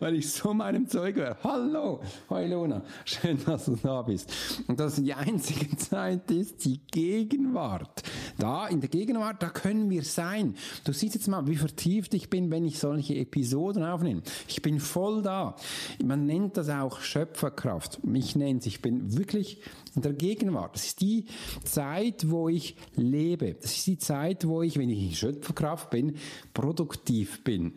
weil 0.00 0.16
ich 0.16 0.30
so 0.30 0.52
meinem 0.52 0.86
Zeug 0.86 1.16
wäre. 1.16 1.36
Hallo, 1.42 2.00
hoi 2.28 2.46
Luna, 2.46 2.82
schön, 3.04 3.38
dass 3.44 3.66
du 3.66 3.76
da 3.76 4.02
bist. 4.02 4.32
Und 4.66 4.78
dass 4.78 4.96
die 4.96 5.14
einzige 5.14 5.76
Zeit 5.76 6.30
ist 6.30 6.64
die 6.64 6.80
Gegenwart. 6.90 8.02
Da, 8.38 8.66
in 8.66 8.80
der 8.80 8.90
Gegenwart, 8.90 9.42
da 9.42 9.48
können 9.48 9.88
wir 9.90 10.02
sein. 10.04 10.54
Du 10.84 10.92
siehst 10.92 11.14
jetzt 11.14 11.28
mal, 11.28 11.46
wie 11.46 11.56
vertieft 11.56 12.14
ich 12.14 12.28
bin, 12.28 12.50
wenn 12.50 12.64
ich 12.64 12.78
solche 12.78 13.14
Episoden 13.16 13.82
aufnehme. 13.82 14.22
Ich 14.48 14.62
bin 14.62 14.80
voll 14.80 15.22
da. 15.22 15.56
Man 16.04 16.26
nennt 16.26 16.56
das 16.56 16.68
auch 16.68 17.00
Schöpferkraft. 17.00 17.98
Ich 18.12 18.36
nenne 18.36 18.58
es, 18.58 18.66
ich 18.66 18.82
bin 18.82 19.16
wirklich 19.16 19.60
in 19.94 20.02
der 20.02 20.12
Gegenwart. 20.12 20.74
Das 20.74 20.84
ist 20.84 21.00
die 21.00 21.24
Zeit, 21.64 22.30
wo 22.30 22.48
ich 22.48 22.76
lebe. 22.94 23.54
Das 23.54 23.72
ist 23.72 23.86
die 23.86 23.98
Zeit, 23.98 24.46
wo 24.46 24.62
ich, 24.62 24.76
wenn 24.78 24.90
ich 24.90 25.02
in 25.02 25.14
Schöpferkraft 25.14 25.90
bin, 25.90 26.16
produktiv 26.52 27.42
bin. 27.42 27.72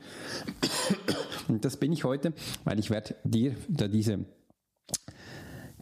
Und 1.47 1.65
das 1.65 1.77
bin 1.77 1.91
ich 1.91 2.03
heute, 2.03 2.33
weil 2.63 2.79
ich 2.79 2.89
werde 2.89 3.15
dir 3.23 3.55
da 3.67 3.87
diese 3.87 4.25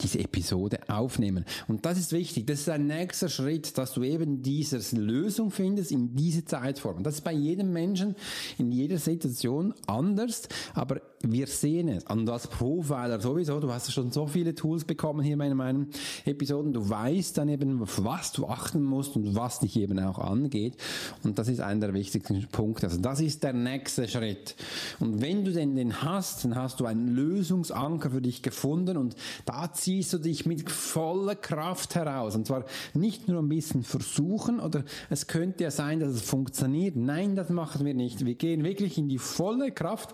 diese 0.02 0.20
Episode 0.20 0.80
aufnehmen. 0.90 1.46
Und 1.68 1.86
das 1.86 1.98
ist 1.98 2.12
wichtig. 2.12 2.46
Das 2.46 2.60
ist 2.60 2.70
ein 2.70 2.88
nächster 2.88 3.30
Schritt, 3.30 3.78
dass 3.78 3.94
du 3.94 4.04
eben 4.04 4.42
diese 4.42 4.80
Lösung 4.96 5.52
findest 5.52 5.92
in 5.92 6.16
diese 6.16 6.46
Zeitform. 6.46 7.04
Das 7.04 7.16
ist 7.16 7.24
bei 7.24 7.34
jedem 7.34 7.74
Menschen 7.74 8.16
in 8.58 8.72
jeder 8.72 8.98
Situation 9.00 9.74
anders, 9.88 10.48
aber 10.74 11.02
wir 11.22 11.48
sehen 11.48 11.88
es. 11.88 12.04
Und 12.04 12.30
als 12.30 12.48
Profiler 12.48 13.20
sowieso, 13.20 13.60
du 13.60 13.72
hast 13.72 13.92
schon 13.92 14.12
so 14.12 14.28
viele 14.28 14.54
Tools 14.54 14.86
bekommen 14.86 15.22
hier 15.22 15.34
in 15.34 15.58
meinen 15.58 15.88
Episoden. 16.26 16.74
Du 16.74 16.88
weißt 16.88 17.38
dann 17.38 17.50
eben, 17.50 17.82
auf 17.82 18.04
was 18.04 18.32
du 18.32 18.48
achten 18.48 18.84
musst 18.84 19.16
und 19.16 19.36
was 19.36 19.60
dich 19.60 19.78
eben 19.78 20.00
auch 20.00 20.20
angeht. 20.20 20.78
Und 21.24 21.40
das 21.40 21.48
ist 21.48 21.60
einer 21.60 21.88
der 21.88 21.94
wichtigsten 21.94 22.48
Punkte. 22.52 22.88
Also 22.88 23.00
das 23.00 23.20
ist 23.20 23.44
der 23.44 23.54
nächste 23.54 24.08
Schritt. 24.08 24.56
Und 25.00 25.22
wenn 25.22 25.44
du 25.44 25.52
denn 25.52 25.76
den 25.76 26.04
hast, 26.04 26.44
dann 26.44 26.56
hast 26.56 26.80
du 26.80 26.86
einen 26.86 27.08
Lösungsanker 27.08 28.12
für 28.12 28.22
dich 28.22 28.44
gefunden 28.44 28.98
und 28.98 29.16
da 29.46 29.74
ziehst 29.74 30.14
du 30.14 30.20
dich 30.20 30.46
mit 30.46 30.70
voller 30.70 31.36
Kraft 31.36 31.96
heraus. 31.96 32.36
Und 32.36 32.46
zwar 32.46 32.66
nicht 32.94 33.28
nur 33.28 33.42
ein 33.42 33.50
bisschen 33.50 33.84
versuchen 33.84 34.60
oder 34.60 34.84
es 35.10 35.26
könnte 35.26 35.64
ja 35.64 35.72
sein, 35.72 36.00
dass 36.00 36.14
es 36.14 36.22
funktioniert. 36.22 36.96
Nein, 36.96 37.36
das 37.36 37.50
machen 37.50 37.86
wir 37.86 37.96
nicht. 37.96 38.24
Wir 38.24 38.36
gehen 38.36 38.64
wirklich 38.64 39.00
in 39.00 39.10
die 39.10 39.18
volle 39.18 39.72
Kraft 39.72 40.14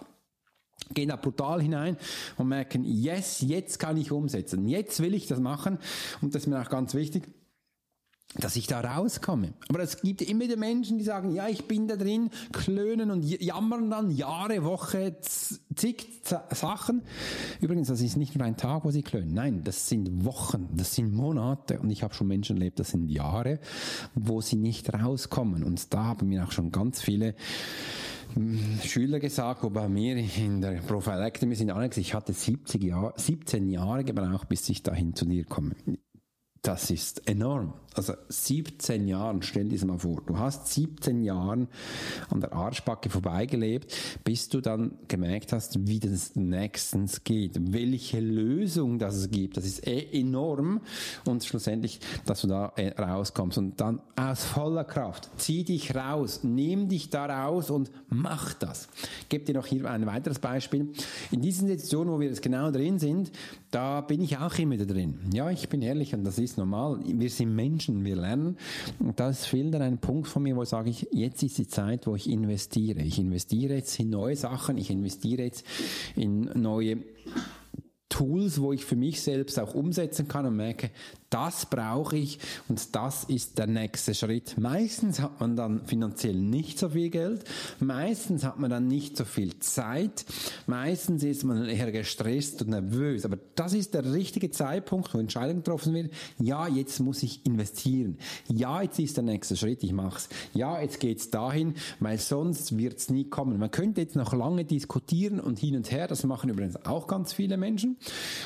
gehen 0.94 1.10
da 1.10 1.16
brutal 1.16 1.62
hinein 1.62 1.98
und 2.38 2.48
merken, 2.48 2.84
yes, 2.86 3.42
jetzt 3.42 3.80
kann 3.80 3.98
ich 3.98 4.12
umsetzen, 4.12 4.68
jetzt 4.68 5.02
will 5.02 5.14
ich 5.14 5.28
das 5.28 5.40
machen. 5.40 5.80
Und 6.22 6.36
das 6.36 6.44
ist 6.44 6.48
mir 6.48 6.62
auch 6.62 6.70
ganz 6.70 6.94
wichtig, 6.94 7.24
dass 8.40 8.56
ich 8.56 8.68
da 8.68 8.82
rauskomme. 8.82 9.54
Aber 9.70 9.80
es 9.80 10.02
gibt 10.02 10.22
immer 10.22 10.42
wieder 10.42 10.58
Menschen, 10.58 10.98
die 10.98 11.04
sagen, 11.04 11.34
ja, 11.34 11.48
ich 11.48 11.68
bin 11.68 11.88
da 11.88 11.96
drin, 11.96 12.30
klönen 12.52 13.12
und 13.12 13.24
jammern 13.24 13.90
dann 13.90 14.12
Jahre, 14.12 14.64
Woche, 14.64 15.18
zig 15.22 16.08
Sachen. 16.52 17.04
Übrigens, 17.62 17.90
das 17.90 18.02
ist 18.02 18.18
nicht 18.18 18.36
nur 18.36 18.46
ein 18.46 18.58
Tag, 18.58 18.86
wo 18.86 18.92
sie 18.92 19.04
klönen. 19.04 19.34
Nein, 19.34 19.62
das 19.64 19.90
sind 19.90 20.26
Wochen, 20.26 20.70
das 20.74 20.96
sind 20.96 21.14
Monate. 21.14 21.80
Und 21.80 21.92
ich 21.92 22.04
habe 22.04 22.14
schon 22.14 22.28
Menschen 22.28 22.58
erlebt, 22.58 22.80
das 22.80 22.90
sind 22.90 23.10
Jahre, 23.10 23.60
wo 24.16 24.42
sie 24.42 24.56
nicht 24.56 24.92
rauskommen. 24.94 25.64
Und 25.64 25.94
da 25.94 26.06
haben 26.06 26.30
mir 26.30 26.46
auch 26.46 26.52
schon 26.52 26.72
ganz 26.72 27.02
viele 27.02 27.36
hm, 28.34 28.80
Schüler 28.84 29.20
gesagt, 29.20 29.64
wo 29.64 29.70
bei 29.70 29.88
mir 29.88 30.18
in 30.18 30.62
der 30.62 30.82
Academy 30.84 31.56
sind 31.56 31.72
alle 31.72 31.90
ich 31.96 32.14
hatte 32.14 32.34
70 32.34 32.84
Jahre, 32.84 33.14
17 33.16 33.70
Jahre 33.70 34.04
gebraucht, 34.04 34.50
bis 34.50 34.68
ich 34.70 34.82
dahin 34.82 35.14
zu 35.14 35.26
dir 35.26 35.46
komme. 35.46 35.76
Das 36.64 36.90
ist 36.92 37.28
enorm. 37.28 37.74
Also 37.94 38.14
17 38.30 39.08
Jahren, 39.08 39.42
stell 39.44 39.66
dir 39.66 39.78
das 39.78 39.86
mal 39.86 40.00
vor. 40.00 40.22
Du 40.26 40.38
hast 40.38 40.74
17 40.74 41.24
Jahren 41.24 41.68
an 42.30 42.40
der 42.40 42.54
Arschbacke 42.54 43.10
vorbeigelebt, 43.10 43.94
bis 44.24 44.50
du 44.50 44.62
dann 44.62 44.94
gemerkt 45.08 45.54
hast, 45.54 45.88
wie 45.88 46.00
das 46.00 46.36
nächstens 46.36 47.24
geht, 47.24 47.74
welche 47.74 48.20
Lösung 48.20 48.98
das 48.98 49.16
es 49.16 49.30
gibt. 49.30 49.58
Das 49.58 49.66
ist 49.66 49.86
eh 49.86 50.08
enorm 50.20 50.82
und 51.26 51.44
schlussendlich, 51.44 52.00
dass 52.26 52.42
du 52.42 52.48
da 52.48 52.72
äh, 52.78 53.00
rauskommst 53.00 53.58
und 53.58 53.80
dann 53.80 54.02
aus 54.16 54.44
voller 54.44 54.86
Kraft, 54.86 55.30
zieh 55.38 55.64
dich 55.64 55.94
raus, 55.94 56.40
nimm 56.44 56.88
dich 56.88 57.10
da 57.10 57.26
raus 57.26 57.70
und 57.70 57.92
mach 58.10 58.54
das. 58.54 58.88
Ich 59.22 59.30
gebe 59.30 59.44
dir 59.44 59.54
noch 59.54 59.68
hier 59.68 59.90
ein 59.92 60.06
weiteres 60.06 60.40
Beispiel. 60.40 60.94
In 61.30 61.42
diesen 61.42 61.68
Situationen, 61.68 62.14
wo 62.14 62.20
wir 62.20 62.30
jetzt 62.30 62.42
genau 62.42 62.72
drin 62.72 62.98
sind, 62.98 63.32
da 63.70 64.02
bin 64.02 64.22
ich 64.22 64.38
auch 64.38 64.58
immer 64.58 64.78
drin. 64.78 65.20
Ja, 65.34 65.50
ich 65.52 65.70
bin 65.70 65.82
ehrlich 65.82 66.14
und 66.14 66.24
das 66.24 66.38
ist 66.38 66.53
normal. 66.58 67.00
Wir 67.06 67.30
sind 67.30 67.56
Menschen, 67.56 68.04
wir 68.04 68.16
lernen. 68.16 68.58
Und 69.00 69.20
das 69.20 69.46
fehlt 69.46 69.74
dann 69.74 69.82
ein 69.82 69.98
Punkt 69.98 70.28
von 70.28 70.44
mir, 70.44 70.56
wo 70.56 70.66
sage 70.66 70.90
ich, 70.90 71.08
jetzt 71.12 71.44
ist 71.44 71.58
die 71.58 71.68
Zeit, 71.68 72.08
wo 72.08 72.16
ich 72.16 72.30
investiere. 72.30 73.02
Ich 73.02 73.20
investiere 73.20 73.76
jetzt 73.76 74.00
in 74.00 74.10
neue 74.10 74.36
Sachen, 74.36 74.78
ich 74.78 74.90
investiere 74.90 75.44
jetzt 75.44 75.66
in 76.16 76.50
neue 76.56 76.98
Tools, 78.10 78.62
wo 78.62 78.74
ich 78.74 78.86
für 78.86 78.96
mich 78.96 79.22
selbst 79.22 79.60
auch 79.60 79.74
umsetzen 79.74 80.28
kann 80.28 80.46
und 80.46 80.56
merke, 80.56 80.92
das 81.34 81.66
brauche 81.66 82.16
ich 82.16 82.38
und 82.70 82.96
das 82.96 83.24
ist 83.24 83.58
der 83.58 83.66
nächste 83.66 84.14
Schritt. 84.14 84.56
Meistens 84.60 85.20
hat 85.20 85.40
man 85.40 85.56
dann 85.56 85.84
finanziell 85.86 86.36
nicht 86.36 86.78
so 86.78 86.90
viel 86.90 87.10
Geld, 87.10 87.44
meistens 87.80 88.44
hat 88.44 88.60
man 88.60 88.70
dann 88.70 88.88
nicht 88.88 89.18
so 89.18 89.26
viel 89.26 89.58
Zeit, 89.58 90.26
meistens 90.68 91.24
ist 91.24 91.44
man 91.44 91.66
eher 91.66 91.92
gestresst 91.92 92.62
und 92.62 92.70
nervös, 92.70 93.26
aber 93.26 93.40
das 93.56 93.74
ist 93.74 93.96
der 93.96 94.14
richtige 94.14 94.52
Zeitpunkt, 94.52 95.12
wo 95.14 95.18
Entscheidungen 95.18 95.64
getroffen 95.64 95.96
wird. 95.96 96.14
Ja, 96.38 96.68
jetzt 96.68 97.00
muss 97.00 97.24
ich 97.24 97.44
investieren. 97.48 98.18
Ja, 98.48 98.84
jetzt 98.84 99.00
ist 99.00 99.18
der 99.18 99.24
nächste 99.24 99.58
Schritt, 99.58 99.84
ich 99.84 99.92
mache 99.92 100.18
es. 100.18 100.30
Ja, 100.54 100.80
jetzt 100.80 101.00
geht 101.00 101.18
es 101.18 101.32
dahin, 101.32 101.74
weil 102.00 102.20
sonst 102.20 102.78
wird 102.78 103.00
es 103.00 103.10
nie 103.10 103.24
kommen. 103.24 103.58
Man 103.58 103.72
könnte 103.72 104.02
jetzt 104.02 104.16
noch 104.16 104.34
lange 104.34 104.66
diskutieren 104.66 105.40
und 105.40 105.58
hin 105.58 105.76
und 105.76 105.90
her, 105.90 106.08
das 106.08 106.24
machen 106.26 106.52
übrigens 106.52 106.86
auch 106.86 107.08
ganz 107.08 107.34
viele 107.34 107.58
Menschen 107.58 107.98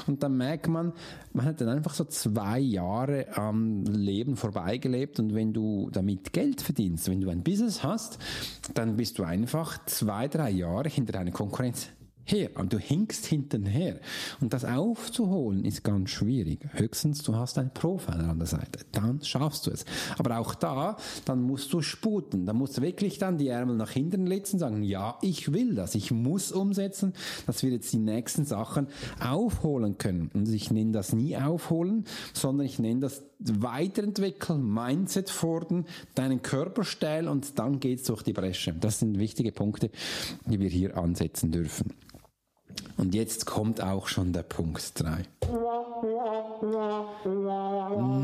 und 0.07 0.23
dann 0.23 0.37
merkt 0.37 0.69
man, 0.69 0.93
man 1.33 1.45
hat 1.45 1.59
dann 1.59 1.67
einfach 1.69 1.93
so 1.93 2.05
zwei 2.05 2.76
Jahre 2.77 3.25
am 3.35 3.83
Leben 3.85 4.35
vorbeigelebt. 4.35 5.19
Und 5.19 5.33
wenn 5.33 5.51
du 5.51 5.89
damit 5.91 6.31
Geld 6.31 6.61
verdienst, 6.61 7.09
wenn 7.09 7.21
du 7.21 7.29
ein 7.29 7.43
Business 7.43 7.83
hast, 7.83 8.19
dann 8.75 8.97
bist 8.97 9.17
du 9.17 9.23
einfach 9.23 9.83
zwei, 9.85 10.27
drei 10.27 10.51
Jahre 10.51 10.89
hinter 10.89 11.13
deiner 11.13 11.31
Konkurrenz 11.31 11.89
her 12.31 12.51
und 12.55 12.73
du 12.73 12.79
hinkst 12.79 13.25
hintenher. 13.25 13.99
Und 14.41 14.53
das 14.53 14.65
aufzuholen 14.65 15.65
ist 15.65 15.83
ganz 15.83 16.09
schwierig. 16.09 16.59
Höchstens 16.73 17.23
du 17.23 17.35
hast 17.35 17.57
einen 17.57 17.71
Profiler 17.71 18.29
an 18.29 18.39
der 18.39 18.47
Seite. 18.47 18.85
Dann 18.91 19.21
schaffst 19.21 19.67
du 19.67 19.71
es. 19.71 19.85
Aber 20.17 20.37
auch 20.39 20.55
da, 20.55 20.97
dann 21.25 21.41
musst 21.41 21.73
du 21.73 21.81
sputen. 21.81 22.45
Dann 22.45 22.57
musst 22.57 22.77
du 22.77 22.81
wirklich 22.81 23.17
dann 23.17 23.37
die 23.37 23.47
Ärmel 23.47 23.75
nach 23.75 23.91
hinten 23.91 24.25
letzen 24.25 24.55
und 24.55 24.59
sagen, 24.59 24.83
ja, 24.83 25.17
ich 25.21 25.53
will 25.53 25.75
das. 25.75 25.95
Ich 25.95 26.11
muss 26.11 26.51
umsetzen, 26.51 27.13
dass 27.45 27.63
wir 27.63 27.71
jetzt 27.71 27.91
die 27.93 27.97
nächsten 27.97 28.45
Sachen 28.45 28.87
aufholen 29.19 29.97
können. 29.97 30.29
Und 30.33 30.49
ich 30.49 30.71
nenne 30.71 30.91
das 30.91 31.13
nie 31.13 31.37
aufholen, 31.37 32.05
sondern 32.33 32.65
ich 32.65 32.79
nenne 32.79 33.01
das 33.01 33.23
weiterentwickeln, 33.39 34.63
Mindset 34.63 35.29
fordern, 35.29 35.85
deinen 36.15 36.41
Körper 36.41 36.83
stellen 36.83 37.27
und 37.27 37.59
dann 37.59 37.79
geht's 37.79 38.03
durch 38.03 38.23
die 38.23 38.33
Bresche. 38.33 38.73
Das 38.73 38.99
sind 38.99 39.19
wichtige 39.19 39.51
Punkte, 39.51 39.91
die 40.45 40.59
wir 40.59 40.69
hier 40.69 40.97
ansetzen 40.97 41.51
dürfen. 41.51 41.93
Und 42.97 43.13
jetzt 43.13 43.45
kommt 43.45 43.81
auch 43.81 44.07
schon 44.07 44.33
der 44.33 44.43
Punkt 44.43 44.91
3. 44.95 45.23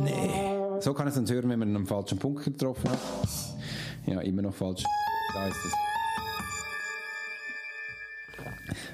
Nee. 0.03 0.79
So 0.79 0.93
kann 0.93 1.07
es 1.07 1.17
uns 1.17 1.31
hören, 1.31 1.49
wenn 1.49 1.59
man 1.59 1.75
einen 1.75 1.85
falschen 1.85 2.17
Punkt 2.17 2.43
getroffen 2.43 2.89
hat. 2.89 2.99
Ja, 4.05 4.19
immer 4.21 4.41
noch 4.41 4.53
falsch. 4.53 4.83
Da 5.33 5.47
ist 5.47 5.55
es. 5.65 5.73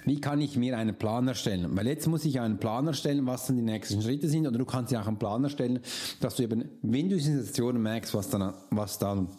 Wie 0.06 0.20
kann 0.20 0.42
ich 0.42 0.58
mir 0.58 0.78
einen 0.78 0.96
Plan 0.96 1.28
erstellen? 1.28 1.68
Weil 1.76 1.88
jetzt 1.88 2.08
muss 2.08 2.26
ich 2.26 2.40
einen 2.40 2.58
Plan 2.58 2.88
erstellen, 2.88 3.26
was 3.26 3.48
dann 3.48 3.58
die 3.58 3.62
nächsten 3.62 4.02
Schritte 4.02 4.28
sind. 4.28 4.48
Oder 4.48 4.58
du 4.58 4.66
kannst 4.66 4.92
dir 4.92 5.02
auch 5.02 5.08
einen 5.08 5.20
Plan 5.20 5.44
erstellen, 5.44 5.80
dass 6.20 6.36
du 6.36 6.44
eben, 6.44 6.66
wenn 6.82 7.10
du 7.10 7.16
in 7.16 7.22
Situationen 7.22 7.82
merkst, 7.82 8.14
was 8.14 8.30
dann, 8.30 8.54
was 8.72 8.98
dann 8.98 9.30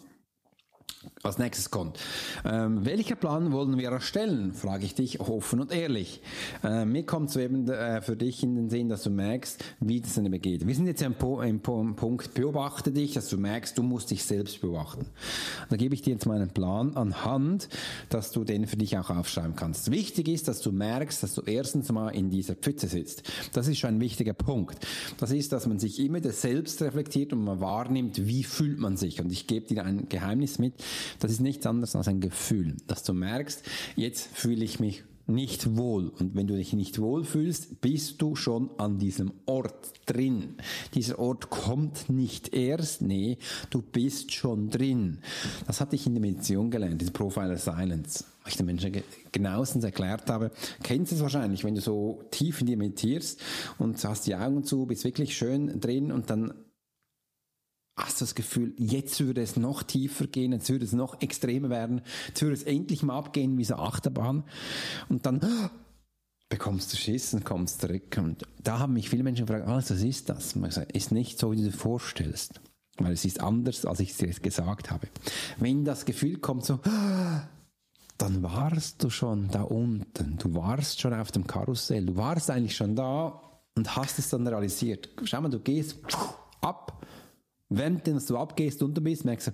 als 1.23 1.37
nächstes 1.37 1.69
kommt. 1.69 1.99
Ähm, 2.45 2.85
welcher 2.85 3.15
Plan 3.15 3.51
wollen 3.51 3.77
wir 3.77 3.89
erstellen? 3.89 4.53
Frage 4.53 4.85
ich 4.85 4.95
dich 4.95 5.19
offen 5.19 5.59
und 5.59 5.71
ehrlich. 5.71 6.21
Äh, 6.63 6.85
mir 6.85 7.05
kommt 7.05 7.29
es 7.29 7.35
eben 7.35 7.69
äh, 7.69 8.01
für 8.01 8.15
dich 8.15 8.43
in 8.43 8.55
den 8.55 8.69
Sinn, 8.69 8.89
dass 8.89 9.03
du 9.03 9.09
merkst, 9.09 9.63
wie 9.79 10.01
das 10.01 10.15
dann 10.15 10.31
geht. 10.31 10.65
Wir 10.65 10.75
sind 10.75 10.87
jetzt 10.87 11.01
im, 11.01 11.13
po 11.13 11.41
im 11.41 11.61
Punkt, 11.61 12.33
beobachte 12.33 12.91
dich, 12.91 13.13
dass 13.13 13.29
du 13.29 13.37
merkst, 13.37 13.77
du 13.77 13.83
musst 13.83 14.11
dich 14.11 14.23
selbst 14.23 14.61
beobachten. 14.61 15.05
Da 15.69 15.75
gebe 15.75 15.93
ich 15.93 16.01
dir 16.01 16.13
jetzt 16.13 16.25
meinen 16.25 16.49
Plan 16.49 16.95
anhand, 16.95 17.69
dass 18.09 18.31
du 18.31 18.43
den 18.43 18.65
für 18.65 18.77
dich 18.77 18.97
auch 18.97 19.09
aufschreiben 19.09 19.55
kannst. 19.55 19.91
Wichtig 19.91 20.27
ist, 20.27 20.47
dass 20.47 20.61
du 20.61 20.71
merkst, 20.71 21.21
dass 21.21 21.35
du 21.35 21.41
erstens 21.41 21.91
mal 21.91 22.09
in 22.09 22.29
dieser 22.29 22.55
Pfütze 22.55 22.87
sitzt. 22.87 23.23
Das 23.53 23.67
ist 23.67 23.77
schon 23.77 23.95
ein 23.95 23.99
wichtiger 23.99 24.33
Punkt. 24.33 24.85
Das 25.17 25.31
ist, 25.31 25.51
dass 25.51 25.67
man 25.67 25.79
sich 25.79 25.99
immer 25.99 26.21
selbst 26.31 26.81
reflektiert 26.81 27.33
und 27.33 27.43
man 27.43 27.59
wahrnimmt, 27.59 28.25
wie 28.25 28.43
fühlt 28.43 28.79
man 28.79 28.97
sich. 28.97 29.21
Und 29.21 29.31
ich 29.31 29.47
gebe 29.47 29.67
dir 29.67 29.83
ein 29.83 30.09
Geheimnis 30.09 30.59
mit 30.59 30.73
das 31.19 31.31
ist 31.31 31.41
nichts 31.41 31.65
anderes 31.65 31.95
als 31.95 32.07
ein 32.07 32.21
Gefühl, 32.21 32.77
dass 32.87 33.03
du 33.03 33.13
merkst, 33.13 33.63
jetzt 33.95 34.27
fühle 34.35 34.63
ich 34.63 34.79
mich 34.79 35.03
nicht 35.27 35.77
wohl. 35.77 36.09
Und 36.09 36.35
wenn 36.35 36.47
du 36.47 36.55
dich 36.55 36.73
nicht 36.73 36.99
wohl 36.99 37.23
fühlst, 37.23 37.81
bist 37.81 38.21
du 38.21 38.35
schon 38.35 38.69
an 38.77 38.99
diesem 38.99 39.31
Ort 39.45 39.93
drin. 40.05 40.55
Dieser 40.93 41.19
Ort 41.19 41.49
kommt 41.49 42.09
nicht 42.09 42.53
erst, 42.53 43.01
nee, 43.01 43.37
du 43.69 43.81
bist 43.81 44.33
schon 44.33 44.69
drin. 44.69 45.19
Das 45.67 45.81
hatte 45.81 45.95
ich 45.95 46.05
in 46.05 46.13
der 46.13 46.21
Meditation 46.21 46.69
gelernt, 46.69 47.01
in 47.01 47.13
Profiler 47.13 47.57
Silence. 47.57 48.25
Was 48.43 48.53
ich 48.53 48.57
den 48.57 48.65
Menschen 48.65 49.03
genauestens 49.31 49.83
erklärt 49.83 50.29
habe. 50.29 50.51
Kennst 50.81 51.11
du 51.11 51.15
es 51.15 51.21
wahrscheinlich, 51.21 51.63
wenn 51.63 51.75
du 51.75 51.81
so 51.81 52.23
tief 52.31 52.61
in 52.61 52.67
dir 52.67 52.77
meditierst 52.77 53.39
und 53.77 54.03
hast 54.03 54.25
die 54.25 54.35
Augen 54.35 54.63
zu, 54.63 54.87
bist 54.87 55.03
wirklich 55.03 55.37
schön 55.37 55.79
drin 55.79 56.11
und 56.11 56.31
dann 56.31 56.53
hast 58.01 58.21
das 58.21 58.35
Gefühl, 58.35 58.73
jetzt 58.77 59.19
würde 59.19 59.41
es 59.41 59.55
noch 59.55 59.83
tiefer 59.83 60.27
gehen, 60.27 60.51
jetzt 60.51 60.69
würde 60.69 60.85
es 60.85 60.93
noch 60.93 61.21
extremer 61.21 61.69
werden, 61.69 62.01
jetzt 62.27 62.41
würde 62.41 62.55
es 62.55 62.63
endlich 62.63 63.03
mal 63.03 63.17
abgehen 63.17 63.57
wie 63.57 63.65
so 63.65 63.75
Achterbahn 63.75 64.43
und 65.09 65.25
dann 65.25 65.39
bekommst 66.49 66.91
du 66.91 66.97
Schiss 66.97 67.33
und 67.33 67.45
kommst 67.45 67.81
zurück. 67.81 68.17
Und 68.17 68.43
da 68.61 68.79
haben 68.79 68.93
mich 68.93 69.09
viele 69.09 69.23
Menschen 69.23 69.45
gefragt, 69.45 69.67
was 69.67 69.89
ist 69.89 70.29
das? 70.29 70.55
Und 70.55 70.65
ich 70.65 70.95
ist 70.95 71.11
nicht 71.11 71.39
so, 71.39 71.51
wie 71.51 71.57
du 71.57 71.63
dir 71.63 71.71
vorstellst, 71.71 72.59
weil 72.97 73.13
es 73.13 73.25
ist 73.25 73.41
anders, 73.41 73.85
als 73.85 73.99
ich 73.99 74.11
es 74.11 74.17
dir 74.17 74.27
gesagt 74.27 74.91
habe. 74.91 75.07
Wenn 75.57 75.85
das 75.85 76.05
Gefühl 76.05 76.37
kommt 76.37 76.65
so, 76.65 76.79
dann 78.17 78.43
warst 78.43 79.03
du 79.03 79.09
schon 79.09 79.47
da 79.49 79.63
unten, 79.63 80.37
du 80.37 80.53
warst 80.53 81.01
schon 81.01 81.13
auf 81.13 81.31
dem 81.31 81.47
Karussell, 81.47 82.05
du 82.05 82.17
warst 82.17 82.51
eigentlich 82.51 82.75
schon 82.75 82.95
da 82.95 83.41
und 83.75 83.95
hast 83.95 84.19
es 84.19 84.29
dann 84.29 84.45
realisiert. 84.45 85.09
Schau 85.23 85.41
mal, 85.41 85.49
du 85.49 85.59
gehst 85.59 85.97
ab 86.61 87.01
Während 87.73 88.05
du 88.05 88.37
abgehst 88.37 88.83
und 88.83 88.95
du 88.95 89.01
bist, 89.01 89.23
merkst 89.23 89.47
du, 89.47 89.51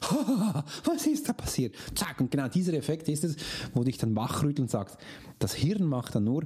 was 0.84 1.06
ist 1.06 1.28
da 1.28 1.32
passiert? 1.32 1.74
Zack, 1.94 2.20
und 2.20 2.30
genau 2.30 2.48
dieser 2.48 2.74
Effekt 2.74 3.08
ist 3.08 3.24
es, 3.24 3.36
wo 3.74 3.82
dich 3.82 3.98
dann 3.98 4.14
wachrüttelt 4.14 4.60
und 4.60 4.70
sagst, 4.70 4.98
das 5.40 5.54
Hirn 5.54 5.84
macht 5.84 6.14
dann 6.14 6.24
nur, 6.24 6.44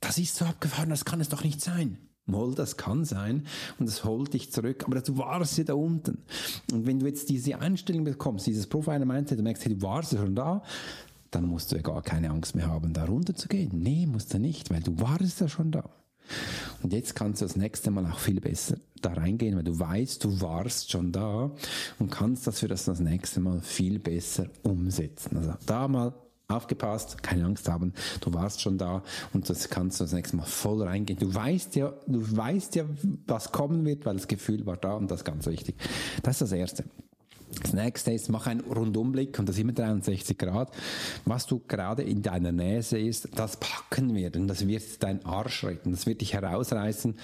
das 0.00 0.18
ist 0.18 0.36
so 0.36 0.46
abgefahren, 0.46 0.88
das 0.88 1.04
kann 1.04 1.20
es 1.20 1.28
doch 1.28 1.44
nicht 1.44 1.60
sein. 1.60 1.98
Moll, 2.24 2.54
das 2.54 2.76
kann 2.76 3.04
sein 3.04 3.46
und 3.78 3.86
das 3.86 4.02
holt 4.02 4.32
dich 4.32 4.50
zurück, 4.50 4.84
aber 4.86 5.00
du 5.00 5.18
warst 5.18 5.58
ja 5.58 5.64
da 5.64 5.74
unten. 5.74 6.24
Und 6.72 6.86
wenn 6.86 6.98
du 6.98 7.06
jetzt 7.06 7.28
diese 7.28 7.58
Einstellung 7.60 8.04
bekommst, 8.04 8.46
dieses 8.46 8.66
Profiler-Mindset, 8.66 9.38
du 9.38 9.42
merkst, 9.42 9.64
hey, 9.64 9.76
du 9.76 9.82
warst 9.82 10.12
ja 10.12 10.18
schon 10.18 10.34
da, 10.34 10.62
dann 11.30 11.46
musst 11.46 11.70
du 11.70 11.76
ja 11.76 11.82
gar 11.82 12.02
keine 12.02 12.30
Angst 12.30 12.56
mehr 12.56 12.66
haben, 12.66 12.94
da 12.94 13.04
runter 13.04 13.34
zu 13.34 13.46
gehen. 13.46 13.70
Nee, 13.74 14.06
musst 14.06 14.32
du 14.32 14.38
nicht, 14.38 14.70
weil 14.70 14.82
du 14.82 14.98
warst 14.98 15.40
ja 15.40 15.48
schon 15.48 15.70
da. 15.70 15.84
Und 16.82 16.92
jetzt 16.92 17.14
kannst 17.14 17.40
du 17.40 17.44
das 17.44 17.56
nächste 17.56 17.90
Mal 17.90 18.06
auch 18.06 18.18
viel 18.18 18.40
besser 18.40 18.76
da 19.02 19.12
reingehen, 19.12 19.56
weil 19.56 19.64
du 19.64 19.78
weißt, 19.78 20.22
du 20.24 20.40
warst 20.40 20.90
schon 20.90 21.12
da 21.12 21.50
und 21.98 22.10
kannst 22.10 22.46
das 22.46 22.60
für 22.60 22.68
das, 22.68 22.84
das 22.84 23.00
nächste 23.00 23.40
Mal 23.40 23.60
viel 23.60 23.98
besser 23.98 24.46
umsetzen. 24.62 25.36
Also 25.36 25.54
da 25.66 25.88
mal 25.88 26.14
aufgepasst, 26.48 27.22
keine 27.22 27.44
Angst 27.44 27.68
haben, 27.68 27.92
du 28.20 28.32
warst 28.32 28.60
schon 28.60 28.78
da 28.78 29.02
und 29.32 29.48
das 29.50 29.68
kannst 29.68 29.98
du 29.98 30.04
das 30.04 30.12
nächste 30.12 30.36
Mal 30.36 30.44
voll 30.44 30.82
reingehen. 30.82 31.18
Du 31.18 31.34
weißt 31.34 31.74
ja, 31.76 31.92
du 32.06 32.36
weißt 32.36 32.76
ja, 32.76 32.84
was 33.26 33.50
kommen 33.52 33.84
wird, 33.84 34.06
weil 34.06 34.16
das 34.16 34.28
Gefühl 34.28 34.64
war 34.66 34.76
da 34.76 34.94
und 34.94 35.10
das 35.10 35.20
ist 35.20 35.24
ganz 35.24 35.46
wichtig. 35.46 35.76
Das 36.22 36.36
ist 36.36 36.42
das 36.42 36.52
Erste. 36.52 36.84
Das 37.62 37.72
nächste 37.72 38.12
ist, 38.12 38.28
mach 38.28 38.46
einen 38.46 38.60
Rundumblick 38.60 39.38
und 39.38 39.48
das 39.48 39.58
immer 39.58 39.72
63 39.72 40.36
Grad. 40.36 40.70
Was 41.24 41.46
du 41.46 41.62
gerade 41.66 42.02
in 42.02 42.22
deiner 42.22 42.52
Nähe 42.52 42.82
siehst, 42.82 43.28
das 43.34 43.56
packen 43.56 44.14
wir, 44.14 44.30
denn 44.30 44.46
das 44.46 44.66
wird 44.66 45.02
dein 45.02 45.24
Arsch 45.24 45.64
retten, 45.64 45.92
das 45.92 46.06
wird 46.06 46.20
dich 46.20 46.34
herausreißen 46.34 47.14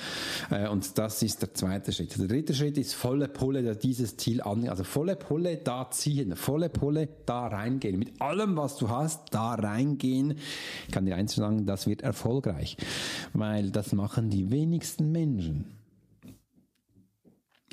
äh, 0.50 0.68
und 0.68 0.98
das 0.98 1.22
ist 1.22 1.42
der 1.42 1.54
zweite 1.54 1.92
Schritt. 1.92 2.18
Der 2.18 2.26
dritte 2.26 2.54
Schritt 2.54 2.78
ist 2.78 2.94
volle 2.94 3.28
Pulle 3.28 3.76
dieses 3.76 4.16
Ziel 4.16 4.40
an, 4.40 4.68
also 4.68 4.84
volle 4.84 5.16
Pulle 5.16 5.58
da 5.58 5.90
ziehen, 5.90 6.34
volle 6.34 6.68
Pulle 6.68 7.08
da 7.26 7.46
reingehen, 7.48 7.98
mit 7.98 8.20
allem, 8.20 8.56
was 8.56 8.76
du 8.76 8.88
hast, 8.88 9.34
da 9.34 9.54
reingehen. 9.54 10.38
Ich 10.86 10.92
kann 10.92 11.04
dir 11.04 11.16
eins 11.16 11.34
sagen, 11.34 11.66
das 11.66 11.86
wird 11.86 12.02
erfolgreich, 12.02 12.76
weil 13.32 13.70
das 13.70 13.92
machen 13.92 14.30
die 14.30 14.50
wenigsten 14.50 15.12
Menschen. 15.12 15.66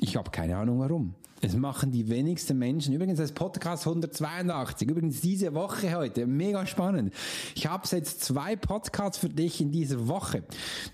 Ich 0.00 0.16
habe 0.16 0.30
keine 0.30 0.56
Ahnung 0.56 0.80
warum. 0.80 1.14
Es 1.42 1.56
machen 1.56 1.90
die 1.90 2.10
wenigsten 2.10 2.58
Menschen. 2.58 2.92
Übrigens 2.92 3.18
das 3.18 3.32
Podcast 3.32 3.86
182. 3.86 4.86
Übrigens 4.86 5.22
diese 5.22 5.54
Woche 5.54 5.96
heute. 5.96 6.26
Mega 6.26 6.66
spannend. 6.66 7.14
Ich 7.54 7.66
habe 7.66 7.88
jetzt 7.90 8.22
zwei 8.22 8.56
Podcasts 8.56 9.16
für 9.16 9.30
dich 9.30 9.58
in 9.60 9.72
dieser 9.72 10.06
Woche. 10.06 10.42